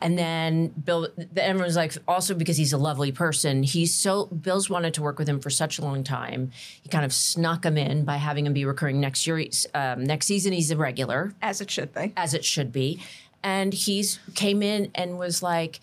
And 0.03 0.17
then 0.17 0.69
Bill, 0.69 1.09
the 1.15 1.43
everyone 1.43 1.67
was 1.67 1.75
like, 1.75 1.93
also 2.07 2.33
because 2.33 2.57
he's 2.57 2.73
a 2.73 2.77
lovely 2.77 3.11
person. 3.11 3.61
He's 3.61 3.93
so 3.93 4.25
Bill's 4.25 4.67
wanted 4.67 4.95
to 4.95 5.01
work 5.03 5.19
with 5.19 5.29
him 5.29 5.39
for 5.39 5.51
such 5.51 5.77
a 5.77 5.83
long 5.83 6.03
time. 6.03 6.51
He 6.81 6.89
kind 6.89 7.05
of 7.05 7.13
snuck 7.13 7.63
him 7.63 7.77
in 7.77 8.03
by 8.03 8.15
having 8.15 8.47
him 8.47 8.53
be 8.53 8.65
recurring 8.65 8.99
next 8.99 9.27
year. 9.27 9.45
Um, 9.75 10.03
next 10.03 10.25
season, 10.25 10.53
he's 10.53 10.71
a 10.71 10.75
regular 10.75 11.35
As 11.41 11.61
it 11.61 11.69
should 11.69 11.93
be. 11.93 12.13
as 12.17 12.33
it 12.33 12.43
should 12.43 12.71
be. 12.71 12.99
And 13.43 13.73
he's 13.73 14.19
came 14.33 14.63
in 14.63 14.89
and 14.95 15.19
was 15.19 15.43
like, 15.43 15.79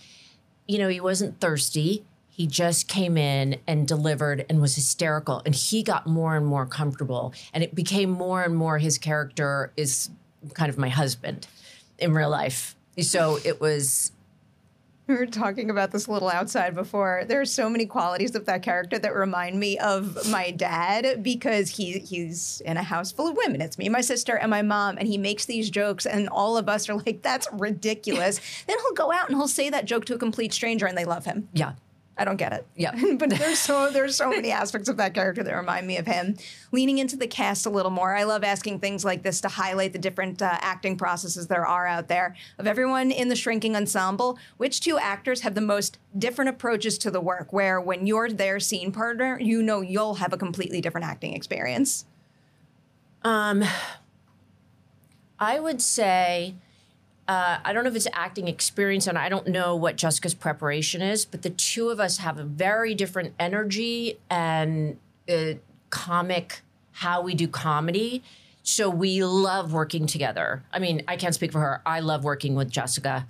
you 0.67 0.79
know, 0.79 0.89
he 0.89 1.01
wasn't 1.01 1.41
thirsty. 1.41 2.05
He 2.39 2.47
just 2.47 2.87
came 2.87 3.17
in 3.17 3.59
and 3.67 3.89
delivered 3.89 4.47
and 4.49 4.61
was 4.61 4.77
hysterical. 4.77 5.43
And 5.45 5.57
he 5.57 5.83
got 5.83 6.07
more 6.07 6.37
and 6.37 6.47
more 6.47 6.67
comfortable. 6.67 7.35
And 7.53 7.65
it 7.65 7.75
became 7.75 8.11
more 8.11 8.45
and 8.45 8.55
more 8.55 8.79
his 8.79 8.97
character 8.97 9.73
is 9.77 10.09
kind 10.55 10.71
of 10.71 10.79
my 10.79 10.89
husband 10.89 11.49
in 11.99 12.15
real 12.15 12.31
life. 12.31 12.77
So 13.01 13.41
it 13.45 13.61
was 13.61 14.13
We 15.09 15.17
were 15.17 15.27
talking 15.27 15.69
about 15.69 15.91
this 15.91 16.07
a 16.07 16.13
little 16.13 16.29
outside 16.29 16.77
before. 16.77 17.25
There 17.27 17.41
are 17.41 17.45
so 17.45 17.69
many 17.69 17.87
qualities 17.87 18.37
of 18.37 18.45
that 18.45 18.63
character 18.63 19.01
that 19.01 19.17
remind 19.17 19.59
me 19.59 19.77
of 19.79 20.31
my 20.31 20.53
dad 20.53 21.25
because 21.25 21.71
he 21.71 21.99
he's 21.99 22.63
in 22.65 22.77
a 22.77 22.85
house 22.85 23.11
full 23.11 23.27
of 23.27 23.37
women. 23.37 23.61
It's 23.61 23.79
me, 23.79 23.89
my 23.89 24.01
sister, 24.01 24.37
and 24.37 24.49
my 24.49 24.63
mom, 24.63 24.97
and 24.97 25.09
he 25.09 25.19
makes 25.19 25.47
these 25.47 25.71
jokes, 25.71 26.07
and 26.07 26.29
all 26.29 26.57
of 26.57 26.69
us 26.69 26.89
are 26.89 26.95
like, 26.95 27.23
"That's 27.23 27.49
ridiculous." 27.53 28.39
then 28.69 28.77
he'll 28.79 28.93
go 28.93 29.11
out 29.11 29.29
and 29.29 29.37
he'll 29.37 29.49
say 29.49 29.71
that 29.71 29.87
joke 29.87 30.05
to 30.05 30.15
a 30.15 30.19
complete 30.19 30.53
stranger, 30.53 30.87
and 30.87 30.97
they 30.97 31.05
love 31.05 31.25
him. 31.25 31.49
yeah. 31.53 31.73
I 32.19 32.25
don't 32.25 32.37
get 32.37 32.53
it. 32.53 32.67
Yeah. 32.75 32.93
but 33.19 33.31
there's 33.31 33.59
so 33.59 33.91
there's 33.91 34.17
so 34.17 34.31
many 34.31 34.51
aspects 34.51 34.89
of 34.89 34.97
that 34.97 35.15
character 35.15 35.43
that 35.43 35.55
remind 35.55 35.87
me 35.87 35.97
of 35.97 36.07
him. 36.07 36.37
Leaning 36.73 36.99
into 36.99 37.17
the 37.17 37.27
cast 37.27 37.65
a 37.65 37.71
little 37.71 37.91
more, 37.91 38.15
I 38.15 38.25
love 38.25 38.43
asking 38.43 38.81
things 38.81 39.05
like 39.05 39.23
this 39.23 39.41
to 39.43 39.49
highlight 39.49 39.93
the 39.93 39.99
different 39.99 40.43
uh, 40.43 40.59
acting 40.61 40.97
processes 40.97 41.47
there 41.47 41.65
are 41.65 41.87
out 41.87 42.09
there. 42.09 42.35
Of 42.59 42.67
everyone 42.67 43.11
in 43.11 43.29
the 43.29 43.37
shrinking 43.37 43.77
ensemble, 43.77 44.39
which 44.57 44.81
two 44.81 44.99
actors 44.99 45.43
have 45.43 45.55
the 45.55 45.61
most 45.61 45.99
different 46.19 46.49
approaches 46.49 46.99
to 46.99 47.11
the 47.11 47.21
work? 47.21 47.53
Where 47.53 47.81
when 47.81 48.07
you're 48.07 48.31
their 48.31 48.59
scene 48.59 48.91
partner, 48.91 49.39
you 49.41 49.63
know 49.63 49.81
you'll 49.81 50.15
have 50.15 50.33
a 50.33 50.39
completely 50.39 50.81
different 50.81 51.07
acting 51.07 51.35
experience. 51.35 52.05
Um 53.23 53.65
I 55.41 55.61
would 55.61 55.81
say, 55.81 56.57
uh, 57.29 57.59
I 57.63 57.73
don't 57.75 57.85
know 57.85 57.91
if 57.91 57.97
it's 57.97 58.09
acting 58.15 58.49
experience, 58.49 59.07
and 59.07 59.19
I 59.19 59.29
don't 59.29 59.47
know 59.47 59.77
what 59.77 59.97
Jessica's 59.97 60.35
preparation 60.35 61.03
is, 61.03 61.27
but 61.27 61.43
the 61.43 61.51
two 61.51 61.91
of 61.91 62.01
us 62.01 62.19
have 62.19 62.39
a 62.39 62.45
very 62.45 62.95
different 62.95 63.35
energy 63.39 64.19
and 64.31 64.97
uh, 65.29 65.55
comic, 65.91 66.63
how 66.93 67.21
we 67.21 67.35
do 67.35 67.47
comedy. 67.47 68.23
So 68.63 68.89
we 68.89 69.23
love 69.23 69.73
working 69.73 70.07
together. 70.07 70.65
I 70.73 70.79
mean, 70.79 71.03
I 71.07 71.17
can't 71.17 71.35
speak 71.35 71.53
for 71.53 71.61
her. 71.61 71.83
I 71.85 72.01
love 72.01 72.25
working 72.25 72.55
with 72.55 72.71
Jessica. 72.71 73.27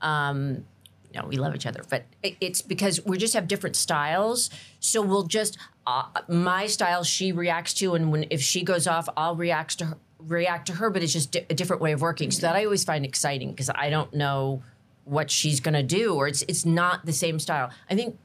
Um, 0.00 0.64
no, 1.12 1.26
we 1.26 1.36
love 1.36 1.54
each 1.56 1.66
other, 1.66 1.82
but 1.88 2.04
it's 2.22 2.62
because 2.62 3.04
we 3.04 3.18
just 3.18 3.34
have 3.34 3.48
different 3.48 3.74
styles. 3.74 4.48
So 4.78 5.02
we'll 5.02 5.24
just 5.24 5.58
uh, 5.86 6.04
my 6.28 6.66
style 6.66 7.02
she 7.02 7.32
reacts 7.32 7.74
to, 7.74 7.94
and 7.94 8.12
when 8.12 8.26
if 8.30 8.40
she 8.40 8.62
goes 8.62 8.86
off, 8.86 9.08
I'll 9.16 9.34
react 9.34 9.78
to 9.80 9.86
her, 9.86 9.98
react 10.26 10.66
to 10.66 10.74
her. 10.74 10.90
But 10.90 11.02
it's 11.02 11.12
just 11.12 11.34
a 11.36 11.54
different 11.54 11.82
way 11.82 11.92
of 11.92 12.00
working. 12.00 12.30
So 12.30 12.42
that 12.42 12.56
I 12.56 12.64
always 12.64 12.84
find 12.84 13.04
exciting 13.04 13.50
because 13.50 13.70
I 13.70 13.90
don't 13.90 14.12
know 14.14 14.62
what 15.04 15.30
she's 15.30 15.60
gonna 15.60 15.82
do, 15.82 16.14
or 16.14 16.28
it's 16.28 16.42
it's 16.42 16.64
not 16.64 17.06
the 17.06 17.12
same 17.12 17.38
style. 17.38 17.70
I 17.90 17.94
think 17.94 18.18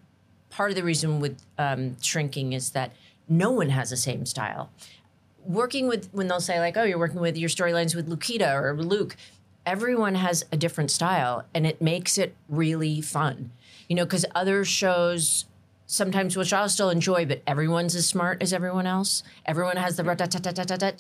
part 0.50 0.72
of 0.72 0.76
the 0.76 0.84
reason 0.84 1.20
with 1.20 1.42
um, 1.58 2.00
shrinking 2.02 2.54
is 2.54 2.72
that 2.72 2.92
no 3.28 3.52
one 3.52 3.70
has 3.70 3.90
the 3.90 3.98
same 3.98 4.26
style 4.26 4.70
working 5.46 5.88
with 5.88 6.10
when 6.12 6.28
they'll 6.28 6.42
say 6.42 6.60
like, 6.60 6.78
"Oh, 6.78 6.84
you're 6.84 7.00
working 7.00 7.20
with 7.20 7.38
your 7.38 7.50
storylines 7.50 7.96
with 7.96 8.10
Lukita 8.10 8.54
or 8.62 8.76
Luke," 8.76 9.16
everyone 9.66 10.16
has 10.16 10.46
a 10.52 10.58
different 10.58 10.92
style, 10.92 11.46
and 11.54 11.66
it 11.66 11.82
makes 11.82 12.18
it 12.18 12.36
really 12.50 13.02
fun. 13.02 13.52
You 13.88 13.96
know, 13.96 14.06
because 14.06 14.26
other 14.34 14.66
shows 14.66 15.46
sometimes, 15.86 16.36
which 16.36 16.52
I'll 16.52 16.70
still 16.70 16.90
enjoy, 16.90 17.26
but 17.26 17.42
everyone's 17.46 17.96
as 17.96 18.08
smart 18.08 18.42
as 18.42 18.54
everyone 18.54 18.88
else. 18.88 19.24
Everyone 19.46 19.78
has 19.78 19.98
the. 19.98 20.96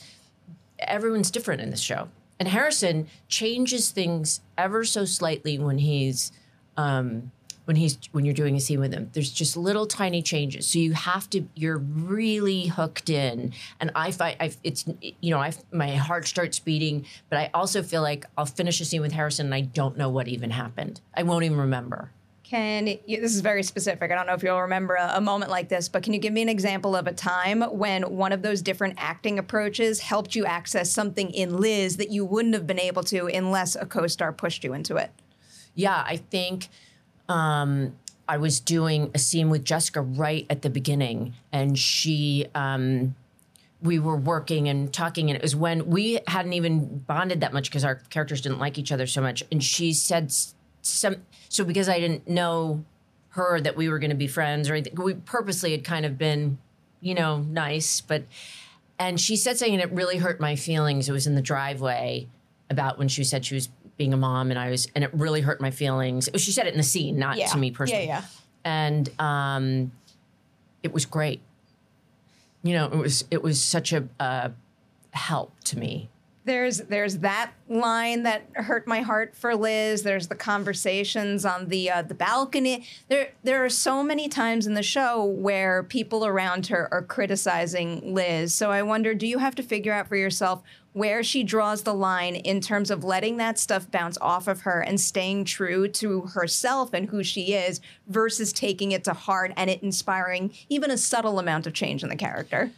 Everyone's 0.80 1.32
different 1.32 1.62
in 1.62 1.70
this 1.70 1.82
show, 1.82 2.10
and 2.40 2.48
Harrison 2.48 3.08
changes 3.28 3.92
things 3.92 4.42
ever 4.58 4.84
so 4.84 5.06
slightly 5.06 5.58
when 5.58 5.78
he's 5.78 6.32
um, 6.78 7.32
when 7.66 7.76
he's 7.76 7.98
when 8.12 8.26
you're 8.26 8.34
doing 8.34 8.56
a 8.56 8.60
scene 8.60 8.80
with 8.80 8.94
him. 8.94 9.10
There's 9.14 9.32
just 9.32 9.58
little 9.58 9.86
tiny 9.86 10.22
changes, 10.22 10.68
so 10.68 10.80
you 10.80 10.94
have 10.94 11.30
to. 11.32 11.46
You're 11.56 11.78
really 11.78 12.68
hooked 12.68 13.10
in, 13.10 13.54
and 13.80 13.92
I 13.96 14.12
find 14.12 14.38
I 14.40 14.52
it's 14.64 14.86
you 15.00 15.32
know 15.32 15.40
I 15.40 15.54
my 15.72 15.96
heart 15.96 16.28
starts 16.28 16.60
beating, 16.60 17.06
but 17.30 17.40
I 17.40 17.50
also 17.54 17.84
feel 17.84 18.02
like 18.02 18.26
I'll 18.38 18.46
finish 18.46 18.80
a 18.82 18.86
scene 18.86 19.02
with 19.02 19.12
Harrison 19.12 19.48
and 19.48 19.56
I 19.56 19.62
don't 19.62 19.98
know 19.98 20.10
what 20.10 20.28
even 20.28 20.52
happened. 20.52 21.02
I 21.14 21.24
won't 21.24 21.44
even 21.44 21.58
remember. 21.58 22.12
Can 22.46 22.86
you, 23.08 23.20
this 23.20 23.34
is 23.34 23.42
very 23.42 23.64
specific. 23.64 24.12
I 24.12 24.16
don't 24.16 24.28
know 24.28 24.36
if 24.36 24.44
you'll 24.44 24.62
remember 24.62 24.94
a, 24.94 25.14
a 25.16 25.22
moment 25.22 25.50
like 25.50 25.68
this, 25.68 25.90
but 25.90 26.04
can 26.04 26.14
you 26.14 26.20
give 26.20 26.32
me 26.32 26.44
an 26.44 26.50
example 26.50 26.96
of 26.96 27.08
a 27.08 27.12
time 27.12 27.64
when 27.64 28.04
one 28.04 28.32
of 28.32 28.44
those 28.44 28.62
different 28.62 28.94
acting 29.00 29.40
approaches 29.40 30.00
helped 30.00 30.36
you 30.36 30.46
access 30.46 30.92
something 30.92 31.32
in 31.32 31.58
Liz 31.58 31.98
that 31.98 32.12
you 32.12 32.24
wouldn't 32.24 32.54
have 32.54 32.68
been 32.68 32.80
able 32.80 33.02
to 33.06 33.26
unless 33.26 33.76
a 33.76 33.88
co-star 33.88 34.32
pushed 34.32 34.64
you 34.64 34.74
into 34.74 34.96
it? 34.96 35.10
Yeah, 35.74 36.04
I 36.06 36.18
think 36.18 36.70
um, 37.28 37.96
I 38.30 38.38
was 38.38 38.60
doing 38.60 39.10
a 39.16 39.18
scene 39.18 39.50
with 39.50 39.66
Jessica 39.66 40.02
right 40.02 40.46
at 40.48 40.62
the 40.62 40.70
beginning, 40.70 41.34
and 41.52 41.80
she, 41.80 42.46
um, 42.54 43.16
we 43.82 43.98
were 43.98 44.18
working 44.18 44.70
and 44.70 44.94
talking, 44.94 45.32
and 45.32 45.36
it 45.36 45.42
was 45.42 45.56
when 45.56 45.88
we 45.88 46.20
hadn't 46.28 46.54
even 46.54 47.00
bonded 47.00 47.42
that 47.42 47.54
much 47.54 47.72
because 47.72 47.84
our 47.84 47.96
characters 48.12 48.42
didn't 48.42 48.60
like 48.60 48.78
each 48.78 48.92
other 48.92 49.08
so 49.08 49.20
much. 49.20 49.44
And 49.52 49.64
she 49.64 49.94
said 49.94 50.32
some, 50.86 51.17
so 51.50 51.63
because 51.63 51.89
I 51.89 52.00
didn't 52.00 52.28
know 52.28 52.84
her 53.30 53.60
that 53.60 53.76
we 53.76 53.89
were 53.89 54.00
going 54.00 54.12
to 54.12 54.15
be 54.15 54.28
friends 54.28 54.69
or 54.69 54.74
anything, 54.74 54.95
we 54.95 55.13
purposely 55.13 55.71
had 55.71 55.84
kind 55.84 56.06
of 56.06 56.17
been, 56.17 56.58
you 57.02 57.13
know, 57.13 57.39
nice, 57.39 58.02
but. 58.02 58.24
And 58.98 59.19
she 59.19 59.36
said 59.36 59.58
something 59.58 59.80
that 59.80 59.91
really 59.91 60.15
hurt 60.15 60.39
my 60.39 60.56
feelings. 60.56 61.10
It 61.10 61.12
was 61.12 61.28
in 61.28 61.36
the 61.36 61.41
driveway 61.41 62.30
about 62.69 62.98
when 62.98 63.10
she 63.10 63.26
said 63.26 63.43
she 63.43 63.54
was 63.54 63.67
being 63.98 64.13
a 64.13 64.17
mom, 64.17 64.52
and 64.52 64.60
I 64.60 64.69
was, 64.69 64.88
and 64.95 65.04
it 65.04 65.13
really 65.13 65.41
hurt 65.41 65.60
my 65.60 65.71
feelings. 65.71 66.30
She 66.36 66.54
said 66.54 66.65
it 66.65 66.74
in 66.74 66.78
the 66.78 66.84
scene, 66.84 67.19
not 67.19 67.38
to 67.38 67.58
me 67.58 67.71
personally. 67.71 68.06
Yeah, 68.06 68.21
yeah. 68.21 68.26
And 68.63 69.10
um, 69.19 69.91
it 70.82 70.93
was 70.93 71.06
great. 71.06 71.41
You 72.63 72.74
know, 72.74 72.86
it 72.86 72.95
was 72.95 73.26
it 73.32 73.43
was 73.43 73.62
such 73.62 73.91
a 73.91 74.08
uh, 74.19 74.50
help 75.12 75.52
to 75.65 75.78
me. 75.78 76.10
There's 76.46 76.78
there's 76.78 77.18
that 77.20 77.54
line 77.68 78.22
that 78.24 78.48
hurt 78.54 78.86
my 78.86 79.02
heart 79.02 79.36
for 79.36 79.56
Liz. 79.56 80.04
There's 80.04 80.28
the 80.28 80.36
conversations 80.36 81.44
on 81.44 81.70
the 81.70 81.90
uh, 81.90 82.02
the 82.04 82.14
balcony. 82.14 82.86
There 83.08 83.32
there 83.44 83.66
are 83.66 83.70
so 83.70 84.04
many 84.04 84.30
times 84.30 84.68
in 84.68 84.76
the 84.76 84.84
show 84.84 85.26
where 85.26 85.82
people 85.82 86.24
around 86.24 86.68
her 86.68 86.88
are 86.92 87.02
criticizing 87.02 88.14
Liz. 88.14 88.54
So 88.54 88.70
I 88.70 88.84
wonder, 88.84 89.16
do 89.16 89.26
you 89.26 89.40
have 89.40 89.56
to 89.56 89.64
figure 89.64 89.92
out 89.92 90.08
for 90.08 90.16
yourself 90.16 90.62
where 90.94 91.24
she 91.24 91.44
draws 91.44 91.82
the 91.82 91.94
line 91.94 92.36
in 92.36 92.62
terms 92.62 92.92
of 92.92 93.04
letting 93.04 93.38
that 93.38 93.58
stuff 93.58 93.90
bounce 93.90 94.18
off 94.22 94.48
of 94.48 94.62
her 94.62 94.80
and 94.82 95.02
staying 95.02 95.46
true 95.46 95.88
to 95.88 96.22
herself 96.22 96.94
and 96.94 97.10
who 97.10 97.24
she 97.24 97.54
is 97.54 97.82
versus 98.08 98.54
taking 98.54 98.92
it 98.92 99.04
to 99.04 99.14
heart 99.14 99.52
and 99.58 99.70
it 99.70 99.82
inspiring 99.82 100.54
even 100.70 100.92
a 100.92 100.98
subtle 100.98 101.40
amount 101.40 101.66
of 101.66 101.74
change 101.74 102.04
in 102.04 102.10
the 102.10 102.16
character? 102.16 102.72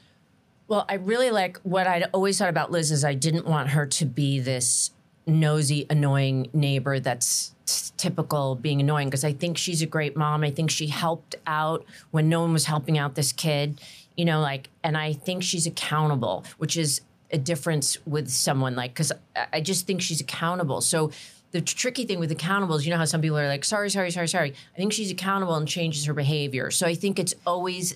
Well, 0.67 0.85
I 0.89 0.95
really 0.95 1.31
like 1.31 1.57
what 1.59 1.87
I'd 1.87 2.09
always 2.13 2.37
thought 2.37 2.49
about 2.49 2.71
Liz 2.71 2.91
is 2.91 3.05
I 3.05 3.13
didn't 3.13 3.45
want 3.45 3.69
her 3.69 3.85
to 3.85 4.05
be 4.05 4.39
this 4.39 4.91
nosy, 5.25 5.85
annoying 5.89 6.49
neighbor 6.53 6.99
that's 6.99 7.53
typical 7.97 8.55
being 8.55 8.81
annoying 8.81 9.07
because 9.07 9.23
I 9.23 9.33
think 9.33 9.57
she's 9.57 9.81
a 9.81 9.85
great 9.85 10.17
mom. 10.17 10.43
I 10.43 10.51
think 10.51 10.69
she 10.69 10.87
helped 10.87 11.35
out 11.45 11.85
when 12.11 12.27
no 12.29 12.41
one 12.41 12.53
was 12.53 12.65
helping 12.65 12.97
out 12.97 13.15
this 13.15 13.31
kid, 13.31 13.79
you 14.15 14.25
know, 14.25 14.41
like, 14.41 14.69
and 14.83 14.97
I 14.97 15.13
think 15.13 15.43
she's 15.43 15.67
accountable, 15.67 16.45
which 16.57 16.75
is 16.75 17.01
a 17.31 17.37
difference 17.37 17.97
with 18.05 18.29
someone 18.29 18.75
like, 18.75 18.93
because 18.93 19.11
I 19.53 19.61
just 19.61 19.85
think 19.87 20.01
she's 20.01 20.21
accountable. 20.21 20.81
So, 20.81 21.11
the 21.51 21.61
tricky 21.61 22.05
thing 22.05 22.19
with 22.19 22.29
accountables, 22.29 22.83
you 22.83 22.91
know 22.91 22.97
how 22.97 23.05
some 23.05 23.21
people 23.21 23.39
are 23.39 23.47
like 23.47 23.63
sorry 23.63 23.89
sorry 23.89 24.11
sorry 24.11 24.27
sorry 24.27 24.53
i 24.75 24.77
think 24.77 24.91
she's 24.91 25.09
accountable 25.09 25.55
and 25.55 25.65
changes 25.65 26.05
her 26.05 26.13
behavior 26.13 26.69
so 26.69 26.85
i 26.85 26.93
think 26.93 27.17
it's 27.17 27.33
always 27.47 27.95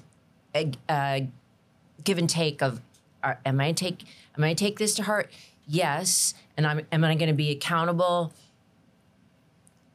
a, 0.56 0.72
a 0.90 0.94
uh, 0.94 1.20
give 2.04 2.18
and 2.18 2.30
take 2.30 2.62
of 2.62 2.82
am 3.24 3.60
I 3.60 3.72
take 3.72 4.04
am 4.38 4.44
I 4.44 4.54
take 4.54 4.80
this 4.80 4.96
to 4.96 5.04
heart? 5.04 5.32
Yes, 5.68 6.34
and 6.58 6.66
I'm 6.66 6.86
am 6.92 7.04
I 7.04 7.16
going 7.16 7.28
to 7.28 7.34
be 7.34 7.52
accountable? 7.52 8.34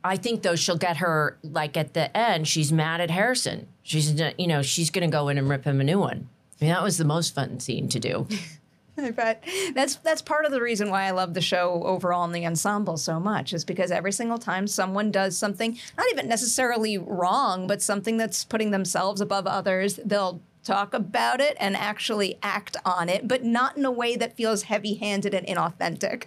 I 0.07 0.17
think 0.17 0.43
though 0.43 0.55
she'll 0.55 0.77
get 0.77 0.99
her 0.99 1.37
like 1.43 1.77
at 1.77 1.95
the 1.95 2.17
end. 2.17 2.47
She's 2.47 2.73
mad 2.73 3.01
at 3.01 3.11
Harrison. 3.11 3.67
She's 3.83 4.21
you 4.39 4.47
know 4.47 4.63
she's 4.63 4.91
gonna 4.91 5.09
go 5.09 5.29
in 5.29 5.39
and 5.39 5.49
rip 5.49 5.65
him 5.65 5.81
a 5.81 5.85
new 5.85 5.99
one. 5.99 6.29
I 6.61 6.65
mean 6.65 6.73
that 6.73 6.83
was 6.83 6.97
the 6.97 7.05
most 7.05 7.35
fun 7.35 7.59
scene 7.61 7.89
to 7.89 7.99
do. 7.99 8.29
I 8.99 9.11
bet 9.11 9.45
that's 9.75 9.97
that's 9.97 10.23
part 10.23 10.47
of 10.47 10.53
the 10.53 10.63
reason 10.63 10.91
why 10.91 11.05
I 11.05 11.11
love 11.11 11.35
the 11.35 11.41
show 11.41 11.83
overall 11.85 12.25
and 12.25 12.35
the 12.35 12.47
ensemble 12.47 12.97
so 12.97 13.21
much 13.21 13.53
is 13.53 13.65
because 13.65 13.91
every 13.91 14.13
single 14.13 14.39
time 14.39 14.67
someone 14.67 15.11
does 15.11 15.37
something 15.37 15.77
not 15.99 16.07
even 16.13 16.29
necessarily 16.29 16.97
wrong, 16.99 17.67
but 17.67 17.83
something 17.83 18.17
that's 18.17 18.45
putting 18.45 18.71
themselves 18.71 19.21
above 19.21 19.47
others, 19.47 19.99
they'll 20.05 20.41
talk 20.67 20.93
about 20.93 21.41
it 21.41 21.57
and 21.61 21.77
actually 21.77 22.39
act 22.43 22.77
on 22.85 23.09
it, 23.09 23.29
but 23.29 23.45
not 23.45 23.77
in 23.77 23.85
a 23.85 23.91
way 23.91 24.17
that 24.17 24.37
feels 24.37 24.65
heavy-handed 24.65 25.33
and 25.33 25.47
inauthentic. 25.47 26.25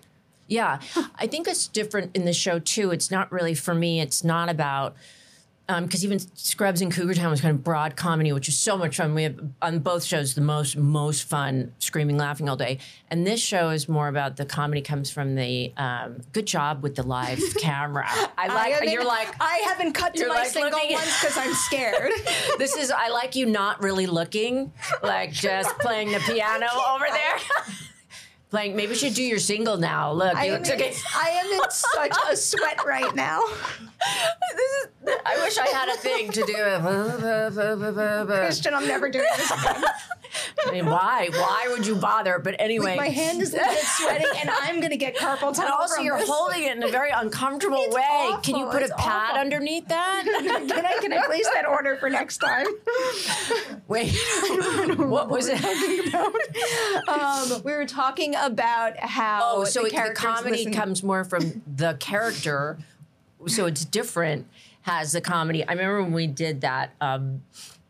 Yeah, 0.47 0.79
I 1.15 1.27
think 1.27 1.47
it's 1.47 1.67
different 1.67 2.15
in 2.15 2.25
the 2.25 2.33
show 2.33 2.57
too. 2.57 2.91
It's 2.91 3.11
not 3.11 3.31
really 3.31 3.53
for 3.53 3.75
me. 3.75 4.01
It's 4.01 4.23
not 4.23 4.49
about 4.49 4.95
because 5.81 6.03
even 6.03 6.17
Scrubs 6.35 6.81
and 6.81 6.91
Cougar 6.91 7.13
Town 7.13 7.29
was 7.29 7.41
kind 7.41 7.55
of 7.55 7.63
broad 7.63 7.95
comedy, 7.95 8.31
which 8.33 8.47
is 8.47 8.57
so 8.57 8.75
much 8.77 8.97
fun. 8.97 9.13
We 9.13 9.23
have 9.23 9.39
on 9.61 9.79
both 9.79 10.03
shows 10.03 10.33
the 10.33 10.41
most 10.41 10.75
most 10.77 11.23
fun, 11.23 11.73
screaming, 11.79 12.17
laughing 12.17 12.49
all 12.49 12.55
day. 12.57 12.79
And 13.09 13.25
this 13.27 13.39
show 13.39 13.69
is 13.69 13.87
more 13.87 14.07
about 14.07 14.35
the 14.37 14.45
comedy 14.45 14.81
comes 14.81 15.09
from 15.11 15.35
the 15.35 15.71
um, 15.77 16.21
good 16.33 16.47
job 16.47 16.81
with 16.81 16.95
the 16.95 17.03
live 17.03 17.39
camera. 17.59 18.07
I 18.37 18.47
like 18.47 18.73
haven't- 18.73 18.89
you're 18.91 19.05
like 19.05 19.33
I 19.39 19.63
haven't 19.67 19.93
cut 19.93 20.15
to 20.15 20.27
my 20.27 20.35
like 20.35 20.47
single 20.47 20.71
looking- 20.71 20.93
once 20.95 21.21
because 21.21 21.37
I'm 21.37 21.53
scared. 21.53 22.11
this 22.57 22.75
is 22.75 22.89
I 22.91 23.09
like 23.09 23.35
you 23.35 23.45
not 23.45 23.81
really 23.83 24.07
looking, 24.07 24.71
like 25.03 25.31
just 25.31 25.69
playing 25.79 26.11
the 26.11 26.19
piano 26.19 26.67
over 26.95 27.05
there. 27.11 27.75
Playing, 28.49 28.75
maybe 28.75 28.89
we 28.89 28.95
should 28.95 29.13
do 29.13 29.21
your 29.21 29.37
single 29.37 29.77
now. 29.77 30.11
Look, 30.11 30.35
I 30.35 30.45
you 30.45 30.53
am, 30.53 30.63
in, 30.63 30.71
okay. 30.71 30.95
I 31.15 31.29
am 31.29 31.51
in 31.51 31.69
such 31.69 32.17
a 32.31 32.35
sweat 32.35 32.83
right 32.83 33.13
now. 33.13 33.41
This 34.55 34.71
is, 34.71 34.87
I 35.23 35.37
wish 35.43 35.57
I 35.59 35.67
had 35.67 35.89
a 35.89 35.97
thing 35.97 36.31
to 36.31 36.43
do. 36.43 36.55
Christian, 38.25 38.73
I'm 38.73 38.87
never 38.87 39.07
doing 39.09 39.27
this 39.37 39.51
again. 39.51 39.83
I 40.67 40.71
mean, 40.71 40.85
why? 40.85 41.29
Why 41.31 41.67
would 41.69 41.85
you 41.87 41.95
bother? 41.95 42.39
But 42.39 42.55
anyway, 42.59 42.95
My 42.97 43.09
hand 43.09 43.41
is 43.41 43.51
sweating, 43.51 44.27
and 44.39 44.49
I'm 44.49 44.79
gonna 44.79 44.97
get 44.97 45.15
carpal 45.17 45.53
tunnel. 45.53 45.63
And 45.63 45.71
also, 45.71 46.01
you're 46.01 46.17
this. 46.19 46.29
holding 46.29 46.63
it 46.63 46.75
in 46.77 46.83
a 46.83 46.87
very 46.87 47.09
uncomfortable 47.11 47.83
It's 47.85 47.95
way. 47.95 48.31
Can 48.43 48.55
you 48.57 48.65
put 48.67 48.83
It's 48.83 48.91
a 48.91 48.95
pad 48.95 49.29
awful. 49.31 49.39
underneath 49.41 49.87
that? 49.87 50.23
Can 50.69 50.85
I 50.85 50.97
can 51.01 51.13
I 51.13 51.25
place 51.25 51.47
that 51.53 51.65
order 51.65 51.95
for 51.97 52.09
next 52.09 52.37
time? 52.37 52.65
Wait, 53.87 54.11
what 54.97 55.29
was 55.29 55.47
it? 55.51 55.59
Um, 57.07 57.61
we 57.63 57.73
were 57.73 57.85
talking 57.85 58.35
about 58.35 58.97
how 58.99 59.39
Oh, 59.43 59.63
so 59.63 59.81
the, 59.83 59.87
it, 59.87 60.07
the 60.09 60.13
comedy 60.13 60.57
listen- 60.57 60.73
comes 60.73 61.03
more 61.03 61.23
from 61.23 61.61
the 61.75 61.95
character, 61.99 62.77
so 63.47 63.65
it's 63.65 63.85
different. 63.85 64.47
Has 64.81 65.11
the 65.11 65.21
comedy? 65.21 65.65
I 65.67 65.71
remember 65.71 66.03
when 66.03 66.11
we 66.13 66.27
did 66.27 66.61
that 66.61 66.91
um, 67.01 67.41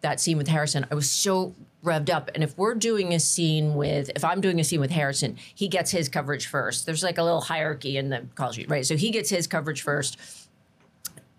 that 0.01 0.19
scene 0.19 0.37
with 0.37 0.47
Harrison. 0.47 0.85
I 0.91 0.95
was 0.95 1.09
so 1.09 1.53
revved 1.83 2.09
up. 2.09 2.29
And 2.35 2.43
if 2.43 2.57
we're 2.57 2.75
doing 2.75 3.13
a 3.13 3.19
scene 3.19 3.75
with, 3.75 4.11
if 4.15 4.25
I'm 4.25 4.41
doing 4.41 4.59
a 4.59 4.63
scene 4.63 4.79
with 4.81 4.91
Harrison, 4.91 5.37
he 5.55 5.67
gets 5.67 5.91
his 5.91 6.09
coverage 6.09 6.45
first. 6.47 6.85
There's 6.85 7.03
like 7.03 7.17
a 7.17 7.23
little 7.23 7.41
hierarchy 7.41 7.97
in 7.97 8.09
the 8.09 8.25
call 8.35 8.51
sheet, 8.51 8.69
right? 8.69 8.85
So 8.85 8.97
he 8.97 9.11
gets 9.11 9.29
his 9.29 9.47
coverage 9.47 9.81
first. 9.81 10.17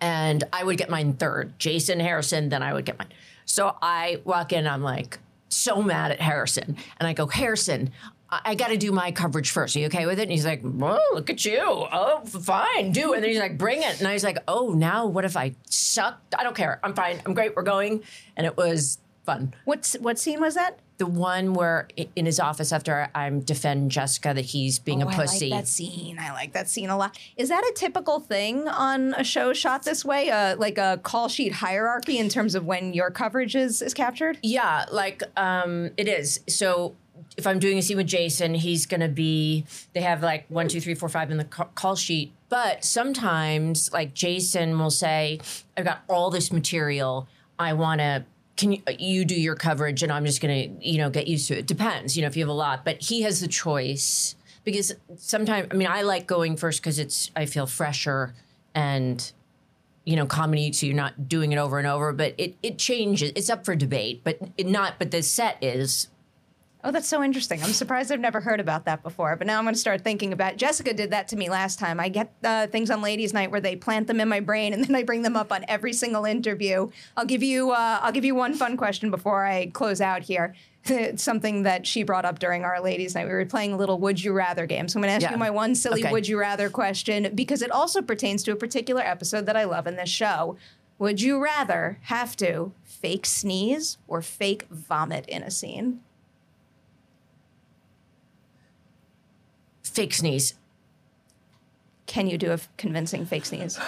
and 0.00 0.44
I 0.52 0.64
would 0.64 0.78
get 0.78 0.88
mine 0.88 1.12
third. 1.14 1.58
Jason 1.58 2.00
Harrison, 2.00 2.48
then 2.48 2.62
I 2.62 2.72
would 2.72 2.84
get 2.86 2.98
mine. 2.98 3.12
So 3.44 3.76
I 3.82 4.20
walk 4.24 4.52
in, 4.52 4.66
I'm 4.66 4.82
like 4.82 5.18
so 5.48 5.82
mad 5.82 6.10
at 6.12 6.20
Harrison, 6.20 6.76
and 6.98 7.06
I 7.06 7.12
go, 7.12 7.26
Harrison. 7.26 7.90
I, 8.32 8.54
got 8.54 8.68
to 8.68 8.76
do 8.76 8.92
my 8.92 9.10
coverage 9.10 9.50
first. 9.50 9.74
Are 9.74 9.80
you 9.80 9.86
okay 9.86 10.06
with 10.06 10.20
it? 10.20 10.22
And 10.22 10.30
he's 10.30 10.46
like, 10.46 10.60
"Well, 10.62 11.02
look 11.14 11.30
at 11.30 11.44
you. 11.44 11.58
Oh, 11.60 12.20
fine, 12.24 12.92
do." 12.92 13.12
And 13.12 13.24
then 13.24 13.30
he's 13.30 13.40
like, 13.40 13.58
"Bring 13.58 13.82
it." 13.82 13.98
And 13.98 14.06
I 14.06 14.12
was 14.12 14.22
like, 14.22 14.38
"Oh, 14.46 14.70
now 14.72 15.06
what 15.06 15.24
if 15.24 15.36
I 15.36 15.56
suck? 15.68 16.20
I 16.38 16.44
don't 16.44 16.54
care. 16.54 16.78
I'm 16.84 16.94
fine. 16.94 17.20
I'm 17.26 17.34
great. 17.34 17.56
We're 17.56 17.64
going." 17.64 18.04
And 18.36 18.46
it 18.46 18.56
was 18.56 18.98
fun. 19.24 19.54
What's 19.64 19.94
what 19.94 20.18
scene 20.18 20.40
was 20.40 20.54
that? 20.54 20.78
The 20.98 21.06
one 21.06 21.54
where 21.54 21.88
in 22.14 22.26
his 22.26 22.38
office 22.38 22.72
after 22.72 23.08
I'm 23.14 23.40
defend 23.40 23.90
Jessica 23.90 24.34
that 24.34 24.44
he's 24.44 24.78
being 24.78 25.02
Oh, 25.02 25.08
a 25.08 25.12
pussy. 25.12 25.50
I 25.50 25.56
like 25.56 25.64
that 25.64 25.68
scene. 25.68 26.18
I 26.18 26.32
like 26.32 26.52
that 26.52 26.68
scene 26.68 26.90
a 26.90 26.96
lot. 26.96 27.18
Is 27.38 27.48
that 27.48 27.64
a 27.64 27.72
typical 27.74 28.20
thing 28.20 28.68
on 28.68 29.14
a 29.14 29.24
show 29.24 29.54
shot 29.54 29.84
this 29.84 30.04
way? 30.04 30.28
Uh, 30.30 30.56
like 30.56 30.76
a 30.76 31.00
call 31.02 31.28
sheet 31.28 31.52
hierarchy 31.54 32.18
in 32.18 32.28
terms 32.28 32.54
of 32.54 32.66
when 32.66 32.92
your 32.92 33.10
coverage 33.10 33.56
is, 33.56 33.80
is 33.80 33.94
captured? 33.94 34.38
Yeah, 34.42 34.84
like 34.92 35.22
um, 35.38 35.90
it 35.96 36.06
is. 36.06 36.40
So 36.48 36.94
if 37.38 37.46
I'm 37.46 37.58
doing 37.58 37.78
a 37.78 37.82
scene 37.82 37.96
with 37.96 38.06
Jason, 38.06 38.52
he's 38.54 38.84
gonna 38.84 39.08
be. 39.08 39.64
They 39.94 40.02
have 40.02 40.22
like 40.22 40.44
one, 40.48 40.68
two, 40.68 40.82
three, 40.82 40.94
four, 40.94 41.08
five 41.08 41.30
in 41.30 41.38
the 41.38 41.44
call 41.44 41.96
sheet. 41.96 42.34
But 42.50 42.84
sometimes, 42.84 43.90
like 43.90 44.12
Jason 44.12 44.78
will 44.78 44.90
say, 44.90 45.40
"I've 45.78 45.84
got 45.86 46.02
all 46.08 46.28
this 46.30 46.52
material. 46.52 47.26
I 47.58 47.72
want 47.72 48.00
to." 48.00 48.24
Can 48.60 48.72
you, 48.72 48.82
uh, 48.86 48.92
you 48.98 49.24
do 49.24 49.34
your 49.34 49.54
coverage, 49.54 50.02
and 50.02 50.12
I'm 50.12 50.26
just 50.26 50.42
gonna, 50.42 50.66
you 50.80 50.98
know, 50.98 51.08
get 51.08 51.26
used 51.26 51.48
to 51.48 51.58
it. 51.58 51.66
Depends, 51.66 52.14
you 52.14 52.20
know, 52.20 52.28
if 52.28 52.36
you 52.36 52.42
have 52.42 52.50
a 52.50 52.52
lot. 52.52 52.84
But 52.84 53.00
he 53.00 53.22
has 53.22 53.40
the 53.40 53.48
choice 53.48 54.36
because 54.64 54.92
sometimes, 55.16 55.68
I 55.70 55.74
mean, 55.74 55.88
I 55.88 56.02
like 56.02 56.26
going 56.26 56.58
first 56.58 56.82
because 56.82 56.98
it's 56.98 57.30
I 57.34 57.46
feel 57.46 57.66
fresher 57.66 58.34
and 58.74 59.32
you 60.04 60.16
know 60.16 60.26
comedy 60.26 60.72
so 60.72 60.86
you're 60.86 60.94
not 60.94 61.28
doing 61.28 61.52
it 61.52 61.58
over 61.58 61.78
and 61.78 61.86
over 61.86 62.12
but 62.12 62.34
it, 62.38 62.56
it 62.62 62.78
changes 62.78 63.32
it's 63.36 63.50
up 63.50 63.64
for 63.64 63.76
debate 63.76 64.22
but 64.24 64.38
it 64.56 64.66
not 64.66 64.94
but 64.98 65.10
the 65.10 65.22
set 65.22 65.62
is 65.62 66.08
Oh, 66.82 66.90
that's 66.90 67.08
so 67.08 67.22
interesting. 67.22 67.62
I'm 67.62 67.72
surprised 67.72 68.10
I've 68.10 68.20
never 68.20 68.40
heard 68.40 68.58
about 68.58 68.86
that 68.86 69.02
before, 69.02 69.36
but 69.36 69.46
now 69.46 69.58
I'm 69.58 69.64
going 69.64 69.74
to 69.74 69.80
start 69.80 70.02
thinking 70.02 70.32
about. 70.32 70.56
Jessica 70.56 70.94
did 70.94 71.10
that 71.10 71.28
to 71.28 71.36
me 71.36 71.50
last 71.50 71.78
time. 71.78 72.00
I 72.00 72.08
get 72.08 72.32
uh, 72.42 72.68
things 72.68 72.90
on 72.90 73.02
Ladies' 73.02 73.34
Night 73.34 73.50
where 73.50 73.60
they 73.60 73.76
plant 73.76 74.06
them 74.06 74.18
in 74.20 74.28
my 74.28 74.40
brain, 74.40 74.72
and 74.72 74.82
then 74.86 74.96
I 74.96 75.02
bring 75.02 75.22
them 75.22 75.36
up 75.36 75.52
on 75.52 75.64
every 75.68 75.92
single 75.92 76.24
interview. 76.24 76.88
I'll 77.16 77.26
give 77.26 77.42
you. 77.42 77.70
Uh, 77.72 78.00
I'll 78.02 78.12
give 78.12 78.24
you 78.24 78.34
one 78.34 78.54
fun 78.54 78.76
question 78.76 79.10
before 79.10 79.44
I 79.44 79.66
close 79.66 80.00
out 80.00 80.22
here. 80.22 80.54
It's 80.86 81.22
something 81.22 81.64
that 81.64 81.86
she 81.86 82.04
brought 82.04 82.24
up 82.24 82.38
during 82.38 82.64
our 82.64 82.80
Ladies' 82.80 83.14
Night. 83.14 83.26
We 83.26 83.34
were 83.34 83.44
playing 83.44 83.74
a 83.74 83.76
little 83.76 83.98
Would 83.98 84.24
You 84.24 84.32
Rather 84.32 84.64
game. 84.64 84.88
So 84.88 84.96
I'm 84.98 85.02
going 85.02 85.10
to 85.10 85.14
ask 85.16 85.22
Yeah. 85.22 85.32
you 85.32 85.36
my 85.36 85.50
one 85.50 85.74
silly 85.74 86.00
Okay. 86.02 86.10
Would 86.10 86.26
You 86.26 86.40
Rather 86.40 86.70
question 86.70 87.30
because 87.34 87.60
it 87.60 87.70
also 87.70 88.00
pertains 88.00 88.42
to 88.44 88.52
a 88.52 88.56
particular 88.56 89.02
episode 89.02 89.44
that 89.44 89.56
I 89.56 89.64
love 89.64 89.86
in 89.86 89.96
this 89.96 90.08
show. 90.08 90.56
Would 90.98 91.20
you 91.20 91.38
rather 91.42 91.98
have 92.04 92.34
to 92.38 92.72
fake 92.82 93.26
sneeze 93.26 93.98
or 94.08 94.22
fake 94.22 94.66
vomit 94.70 95.26
in 95.28 95.42
a 95.42 95.50
scene? 95.50 96.00
Fake 99.90 100.14
sneeze 100.14 100.54
Can 102.06 102.26
you 102.26 102.38
do 102.38 102.52
a 102.52 102.58
convincing 102.76 103.26
fake 103.26 103.44
sneeze? 103.46 103.78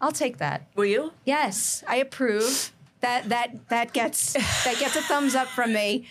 I'll 0.00 0.12
take 0.12 0.38
that. 0.38 0.66
will 0.74 0.84
you 0.86 1.12
Yes, 1.24 1.82
I 1.86 1.96
approve. 1.96 2.72
That 3.00 3.28
that 3.28 3.68
that 3.68 3.92
gets 3.92 4.32
that 4.64 4.76
gets 4.78 4.96
a 4.96 5.02
thumbs 5.02 5.34
up 5.34 5.48
from 5.48 5.72
me. 5.72 6.08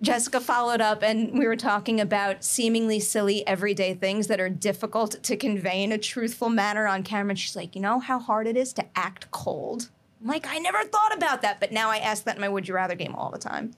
Jessica 0.00 0.40
followed 0.40 0.80
up, 0.80 1.04
and 1.04 1.38
we 1.38 1.46
were 1.46 1.54
talking 1.56 2.00
about 2.00 2.42
seemingly 2.42 2.98
silly 2.98 3.46
everyday 3.46 3.94
things 3.94 4.26
that 4.26 4.40
are 4.40 4.48
difficult 4.48 5.22
to 5.22 5.36
convey 5.36 5.84
in 5.84 5.92
a 5.92 5.98
truthful 5.98 6.48
manner 6.48 6.88
on 6.88 7.04
camera. 7.04 7.30
And 7.30 7.38
she's 7.38 7.54
like, 7.54 7.76
you 7.76 7.80
know 7.80 8.00
how 8.00 8.18
hard 8.18 8.48
it 8.48 8.56
is 8.56 8.72
to 8.74 8.84
act 8.96 9.30
cold. 9.30 9.90
I'm 10.20 10.26
like, 10.26 10.46
I 10.48 10.58
never 10.58 10.82
thought 10.82 11.14
about 11.16 11.42
that, 11.42 11.60
but 11.60 11.70
now 11.70 11.88
I 11.88 11.98
ask 11.98 12.24
that 12.24 12.34
in 12.34 12.40
my 12.40 12.48
Would 12.48 12.66
You 12.66 12.74
Rather 12.74 12.96
game 12.96 13.14
all 13.14 13.30
the 13.30 13.38
time. 13.38 13.74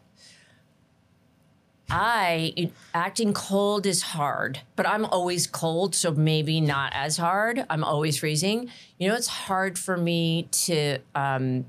I 1.96 2.70
acting 2.92 3.32
cold 3.32 3.86
is 3.86 4.02
hard 4.02 4.60
but 4.76 4.86
i'm 4.86 5.04
always 5.06 5.46
cold 5.46 5.94
so 5.94 6.10
maybe 6.12 6.60
not 6.60 6.92
as 6.94 7.16
hard. 7.16 7.64
I'm 7.70 7.84
always 7.84 8.18
freezing. 8.18 8.68
You 8.98 9.08
know 9.08 9.14
it's 9.14 9.28
hard 9.28 9.78
for 9.78 9.96
me 9.96 10.48
to 10.66 10.98
um 11.14 11.66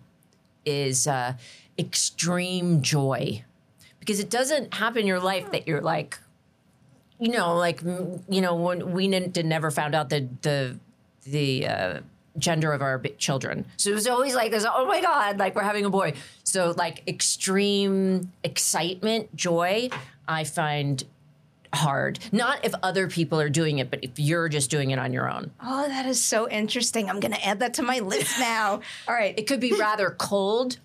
is 0.66 1.08
uh 1.08 1.34
extreme 1.78 2.82
joy. 2.82 3.44
Because 4.00 4.20
it 4.20 4.30
doesn't 4.30 4.74
happen 4.76 5.02
in 5.02 5.08
your 5.08 5.20
life 5.20 5.52
that 5.52 5.68
you're 5.68 5.82
like 5.82 6.20
you 7.20 7.32
know, 7.32 7.56
like 7.56 7.82
you 7.82 8.42
know, 8.42 8.56
when 8.56 8.92
we 8.92 9.14
n- 9.14 9.32
never 9.46 9.72
found 9.72 9.96
out 9.96 10.10
the 10.10 10.28
the 10.42 10.78
the 11.26 11.68
uh, 11.68 12.00
gender 12.38 12.72
of 12.74 12.82
our 12.82 13.00
children, 13.18 13.66
so 13.78 13.90
it 13.92 13.94
was 13.94 14.08
always 14.08 14.36
like 14.36 14.52
there's 14.52 14.66
Oh 14.66 14.86
my 14.86 15.02
god, 15.02 15.38
like 15.38 15.56
we're 15.56 15.64
having 15.64 15.86
a 15.86 15.90
boy. 15.90 16.14
So 16.44 16.74
like 16.78 17.04
extreme 17.08 18.32
excitement, 18.44 19.36
joy, 19.36 19.90
I 20.28 20.44
find 20.44 21.04
hard. 21.74 22.20
Not 22.32 22.64
if 22.64 22.74
other 22.82 23.08
people 23.08 23.40
are 23.40 23.50
doing 23.50 23.80
it, 23.80 23.90
but 23.92 24.00
if 24.04 24.18
you're 24.18 24.50
just 24.50 24.70
doing 24.72 24.92
it 24.92 25.00
on 25.00 25.14
your 25.14 25.30
own. 25.30 25.52
Oh, 25.62 25.88
that 25.88 26.06
is 26.06 26.24
so 26.24 26.50
interesting. 26.50 27.10
I'm 27.10 27.20
going 27.20 27.34
to 27.34 27.46
add 27.46 27.60
that 27.60 27.74
to 27.76 27.84
my 27.84 28.00
list 28.00 28.40
now. 28.40 28.80
All 29.08 29.14
right. 29.14 29.38
It 29.38 29.46
could 29.48 29.60
be 29.60 29.74
rather 29.74 30.10
cold. 30.12 30.78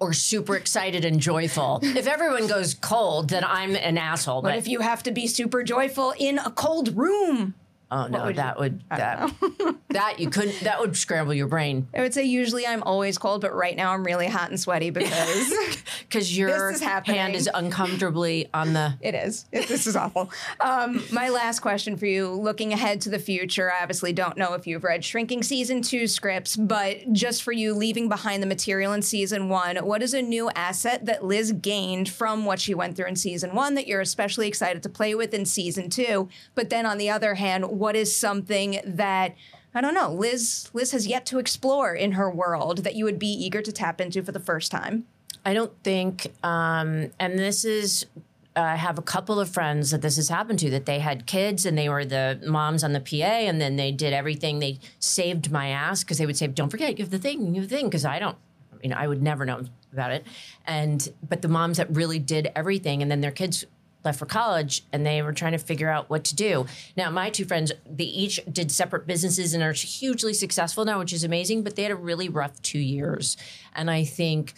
Or 0.00 0.12
super 0.12 0.56
excited 0.56 1.04
and 1.04 1.20
joyful. 1.20 1.78
If 1.84 2.08
everyone 2.08 2.48
goes 2.48 2.74
cold, 2.74 3.30
then 3.30 3.44
I'm 3.46 3.76
an 3.76 3.96
asshole. 3.96 4.42
But 4.42 4.48
But 4.48 4.58
if 4.58 4.66
you 4.66 4.80
have 4.80 5.04
to 5.04 5.12
be 5.12 5.28
super 5.28 5.62
joyful 5.62 6.12
in 6.18 6.38
a 6.38 6.50
cold 6.50 6.96
room, 6.96 7.54
oh 7.92 8.06
no, 8.08 8.24
would 8.26 8.36
that 8.36 8.58
would 8.58 8.82
that 8.90 9.32
that 9.90 10.18
you 10.18 10.30
couldn't. 10.30 10.58
That 10.60 10.80
would 10.80 10.96
scramble 10.96 11.34
your 11.34 11.46
brain 11.46 11.86
I 11.94 12.00
would 12.00 12.14
say 12.14 12.24
usually 12.24 12.66
I'm 12.66 12.82
always 12.82 13.18
cold, 13.18 13.40
but 13.42 13.54
right 13.54 13.76
now 13.76 13.92
I'm 13.92 14.04
really 14.04 14.26
hot 14.26 14.50
and 14.50 14.58
sweaty 14.58 14.90
because 14.98 15.52
because 16.08 16.36
your 16.36 16.70
This 16.70 16.76
is 16.76 16.82
happening. 16.82 17.16
hand 17.16 17.34
is 17.34 17.48
uncomfortably 17.52 18.48
on 18.54 18.72
the. 18.72 18.94
It 19.00 19.14
is. 19.14 19.46
It, 19.52 19.68
this 19.68 19.86
is 19.86 19.96
awful. 19.96 20.30
Um, 20.60 21.02
my 21.12 21.28
last 21.28 21.60
question 21.60 21.96
for 21.96 22.06
you, 22.06 22.28
looking 22.28 22.72
ahead 22.72 23.00
to 23.02 23.10
the 23.10 23.18
future, 23.18 23.70
I 23.72 23.82
obviously 23.82 24.12
don't 24.12 24.36
know 24.36 24.54
if 24.54 24.66
you've 24.66 24.84
read 24.84 25.04
Shrinking 25.04 25.42
Season 25.42 25.82
2 25.82 26.06
scripts, 26.06 26.56
but 26.56 27.12
just 27.12 27.42
for 27.42 27.52
you 27.52 27.74
leaving 27.74 28.08
behind 28.08 28.42
the 28.42 28.46
material 28.46 28.92
in 28.92 29.02
Season 29.02 29.48
1, 29.48 29.76
what 29.78 30.02
is 30.02 30.14
a 30.14 30.22
new 30.22 30.50
asset 30.50 31.06
that 31.06 31.24
Liz 31.24 31.52
gained 31.52 32.08
from 32.08 32.44
what 32.44 32.60
she 32.60 32.74
went 32.74 32.96
through 32.96 33.06
in 33.06 33.16
Season 33.16 33.54
1 33.54 33.74
that 33.74 33.86
you're 33.86 34.00
especially 34.00 34.48
excited 34.48 34.82
to 34.82 34.88
play 34.88 35.14
with 35.14 35.34
in 35.34 35.44
Season 35.44 35.90
2? 35.90 36.28
But 36.54 36.70
then 36.70 36.86
on 36.86 36.98
the 36.98 37.10
other 37.10 37.34
hand, 37.34 37.70
what 37.82 37.96
is 37.96 38.16
something 38.16 38.80
that 38.86 39.34
I 39.74 39.80
don't 39.80 39.94
know, 39.94 40.12
Liz 40.12 40.70
Liz 40.72 40.92
has 40.92 41.06
yet 41.06 41.26
to 41.26 41.38
explore 41.38 41.94
in 41.94 42.12
her 42.12 42.30
world 42.30 42.78
that 42.84 42.94
you 42.94 43.04
would 43.04 43.18
be 43.18 43.26
eager 43.26 43.60
to 43.60 43.72
tap 43.72 44.00
into 44.00 44.22
for 44.22 44.30
the 44.30 44.40
first 44.40 44.70
time? 44.70 45.06
I 45.44 45.52
don't 45.52 45.72
think, 45.82 46.32
um, 46.44 47.10
and 47.18 47.38
this 47.38 47.64
is. 47.64 48.06
I 48.54 48.76
have 48.76 48.98
a 48.98 49.02
couple 49.02 49.40
of 49.40 49.48
friends 49.48 49.92
that 49.92 50.02
this 50.02 50.16
has 50.16 50.28
happened 50.28 50.58
to 50.58 50.68
that 50.70 50.84
they 50.84 50.98
had 50.98 51.24
kids 51.24 51.64
and 51.64 51.76
they 51.76 51.88
were 51.88 52.04
the 52.04 52.38
moms 52.46 52.84
on 52.84 52.92
the 52.92 53.00
PA 53.00 53.46
and 53.48 53.58
then 53.58 53.76
they 53.76 53.90
did 53.90 54.12
everything. 54.12 54.58
They 54.58 54.78
saved 54.98 55.50
my 55.50 55.68
ass 55.68 56.04
because 56.04 56.18
they 56.18 56.26
would 56.26 56.36
say, 56.36 56.48
"Don't 56.48 56.68
forget, 56.68 56.94
give 56.94 57.08
the 57.10 57.18
thing, 57.18 57.54
have 57.54 57.68
the 57.68 57.76
thing," 57.76 57.86
because 57.86 58.04
I 58.04 58.18
don't. 58.18 58.36
You 58.82 58.90
know, 58.90 58.96
I 58.96 59.08
would 59.08 59.22
never 59.22 59.46
know 59.46 59.64
about 59.92 60.12
it. 60.12 60.26
And 60.66 61.08
but 61.26 61.40
the 61.40 61.48
moms 61.48 61.78
that 61.78 61.88
really 61.90 62.18
did 62.18 62.52
everything, 62.54 63.00
and 63.00 63.10
then 63.10 63.22
their 63.22 63.30
kids 63.32 63.64
left 64.04 64.18
for 64.18 64.26
college 64.26 64.84
and 64.92 65.06
they 65.06 65.22
were 65.22 65.32
trying 65.32 65.52
to 65.52 65.58
figure 65.58 65.88
out 65.88 66.10
what 66.10 66.24
to 66.24 66.34
do. 66.34 66.66
Now, 66.96 67.10
my 67.10 67.30
two 67.30 67.44
friends, 67.44 67.72
they 67.88 68.04
each 68.04 68.40
did 68.50 68.70
separate 68.70 69.06
businesses 69.06 69.54
and 69.54 69.62
are 69.62 69.72
hugely 69.72 70.34
successful 70.34 70.84
now, 70.84 70.98
which 70.98 71.12
is 71.12 71.24
amazing, 71.24 71.62
but 71.62 71.76
they 71.76 71.82
had 71.82 71.92
a 71.92 71.96
really 71.96 72.28
rough 72.28 72.60
two 72.62 72.78
years. 72.78 73.36
And 73.74 73.90
I 73.90 74.04
think 74.04 74.54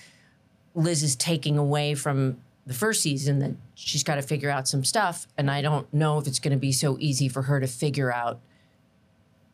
Liz 0.75 1.03
is 1.03 1.17
taking 1.17 1.59
away 1.59 1.95
from 1.95 2.39
the 2.67 2.75
first 2.75 3.03
season 3.03 3.41
that 3.41 3.53
she's 3.75 4.03
got 4.03 4.15
to 4.15 4.23
figure 4.23 4.51
out 4.51 4.67
some 4.67 4.85
stuff. 4.85 5.27
And 5.37 5.51
I 5.51 5.61
don't 5.61 5.93
know 5.93 6.19
if 6.19 6.27
it's 6.27 6.39
going 6.39 6.53
to 6.53 6.59
be 6.59 6.73
so 6.73 6.97
easy 6.99 7.29
for 7.29 7.43
her 7.43 7.61
to 7.61 7.67
figure 7.67 8.13
out 8.13 8.41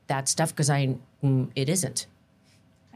that 0.07 0.29
stuff 0.29 0.51
because 0.51 0.71
I, 0.71 0.97
mm, 1.23 1.51
it 1.57 1.69
isn't. 1.69 2.07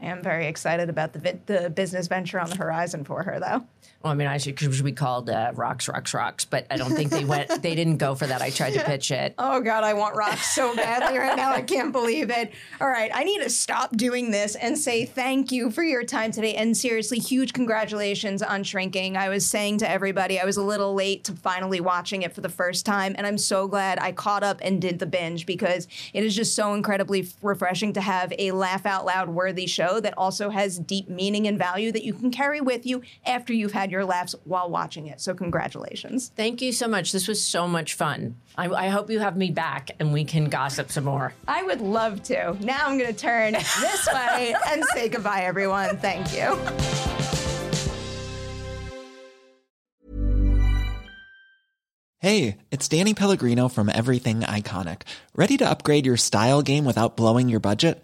I 0.01 0.07
am 0.07 0.21
very 0.21 0.47
excited 0.47 0.89
about 0.89 1.13
the 1.13 1.19
vi- 1.19 1.39
the 1.45 1.69
business 1.69 2.07
venture 2.07 2.39
on 2.39 2.49
the 2.49 2.57
horizon 2.57 3.03
for 3.03 3.23
her, 3.23 3.39
though. 3.39 3.65
Well, 4.05 4.11
I 4.11 4.15
mean, 4.15 4.27
I 4.27 4.37
should, 4.37 4.59
should 4.59 4.85
be 4.85 4.91
called 4.91 5.31
uh, 5.31 5.51
Rocks, 5.55 5.87
Rocks, 5.87 6.13
Rocks, 6.13 6.45
but 6.45 6.67
I 6.69 6.77
don't 6.77 6.91
think 6.91 7.09
they 7.09 7.25
went, 7.25 7.63
they 7.63 7.73
didn't 7.73 7.97
go 7.97 8.13
for 8.13 8.27
that. 8.27 8.39
I 8.39 8.51
tried 8.51 8.73
to 8.73 8.83
pitch 8.83 9.09
it. 9.09 9.33
Oh 9.39 9.61
God, 9.61 9.83
I 9.83 9.95
want 9.95 10.15
rocks 10.15 10.53
so 10.53 10.75
badly 10.75 11.17
right 11.17 11.35
now. 11.35 11.51
I 11.51 11.63
can't 11.63 11.91
believe 11.91 12.29
it. 12.29 12.53
All 12.79 12.87
right, 12.87 13.09
I 13.11 13.23
need 13.23 13.41
to 13.41 13.49
stop 13.49 13.97
doing 13.97 14.29
this 14.29 14.53
and 14.53 14.77
say 14.77 15.05
thank 15.05 15.51
you 15.51 15.71
for 15.71 15.81
your 15.81 16.03
time 16.03 16.31
today. 16.31 16.53
And 16.53 16.77
seriously, 16.77 17.17
huge 17.17 17.53
congratulations 17.53 18.43
on 18.43 18.63
shrinking. 18.63 19.17
I 19.17 19.29
was 19.29 19.43
saying 19.43 19.79
to 19.79 19.89
everybody, 19.89 20.39
I 20.39 20.45
was 20.45 20.57
a 20.57 20.63
little 20.63 20.93
late 20.93 21.23
to 21.23 21.31
finally 21.31 21.81
watching 21.81 22.21
it 22.21 22.35
for 22.35 22.41
the 22.41 22.49
first 22.49 22.85
time, 22.85 23.15
and 23.17 23.25
I'm 23.25 23.39
so 23.39 23.67
glad 23.67 23.97
I 23.97 24.11
caught 24.11 24.43
up 24.43 24.59
and 24.61 24.79
did 24.79 24.99
the 24.99 25.07
binge 25.07 25.47
because 25.47 25.87
it 26.13 26.23
is 26.23 26.35
just 26.35 26.53
so 26.53 26.75
incredibly 26.75 27.27
refreshing 27.41 27.93
to 27.93 28.01
have 28.01 28.31
a 28.37 28.51
laugh 28.51 28.85
out 28.85 29.03
loud 29.05 29.29
worthy 29.29 29.65
show 29.85 29.99
that 29.99 30.13
also 30.17 30.49
has 30.49 30.79
deep 30.79 31.09
meaning 31.09 31.47
and 31.47 31.57
value 31.57 31.91
that 31.91 32.03
you 32.03 32.13
can 32.13 32.31
carry 32.31 32.61
with 32.61 32.85
you 32.85 33.01
after 33.25 33.53
you've 33.53 33.71
had 33.71 33.91
your 33.91 34.05
laughs 34.05 34.35
while 34.43 34.69
watching 34.69 35.07
it. 35.07 35.21
So 35.21 35.33
congratulations. 35.33 36.31
Thank 36.35 36.61
you 36.61 36.71
so 36.71 36.87
much. 36.87 37.11
This 37.11 37.27
was 37.27 37.41
so 37.41 37.67
much 37.67 37.93
fun. 37.93 38.35
I, 38.57 38.69
I 38.69 38.87
hope 38.87 39.09
you 39.09 39.19
have 39.19 39.37
me 39.37 39.51
back 39.51 39.91
and 39.99 40.13
we 40.13 40.23
can 40.23 40.45
gossip 40.45 40.91
some 40.91 41.05
more. 41.05 41.33
I 41.47 41.63
would 41.63 41.81
love 41.81 42.23
to. 42.23 42.57
Now 42.61 42.87
I'm 42.87 42.97
going 42.97 43.13
to 43.13 43.19
turn 43.19 43.53
this 43.53 44.07
way 44.13 44.55
and 44.67 44.83
say 44.93 45.09
goodbye, 45.09 45.41
everyone. 45.41 45.97
Thank 45.97 46.33
you. 46.33 46.57
Hey, 52.19 52.57
it's 52.71 52.87
Danny 52.87 53.13
Pellegrino 53.13 53.67
from 53.67 53.87
Everything 53.87 54.39
Iconic. 54.39 55.03
Ready 55.35 55.57
to 55.57 55.69
upgrade 55.69 56.07
your 56.07 56.17
style 56.17 56.63
game 56.63 56.83
without 56.83 57.15
blowing 57.17 57.49
your 57.49 57.59
budget? 57.59 58.03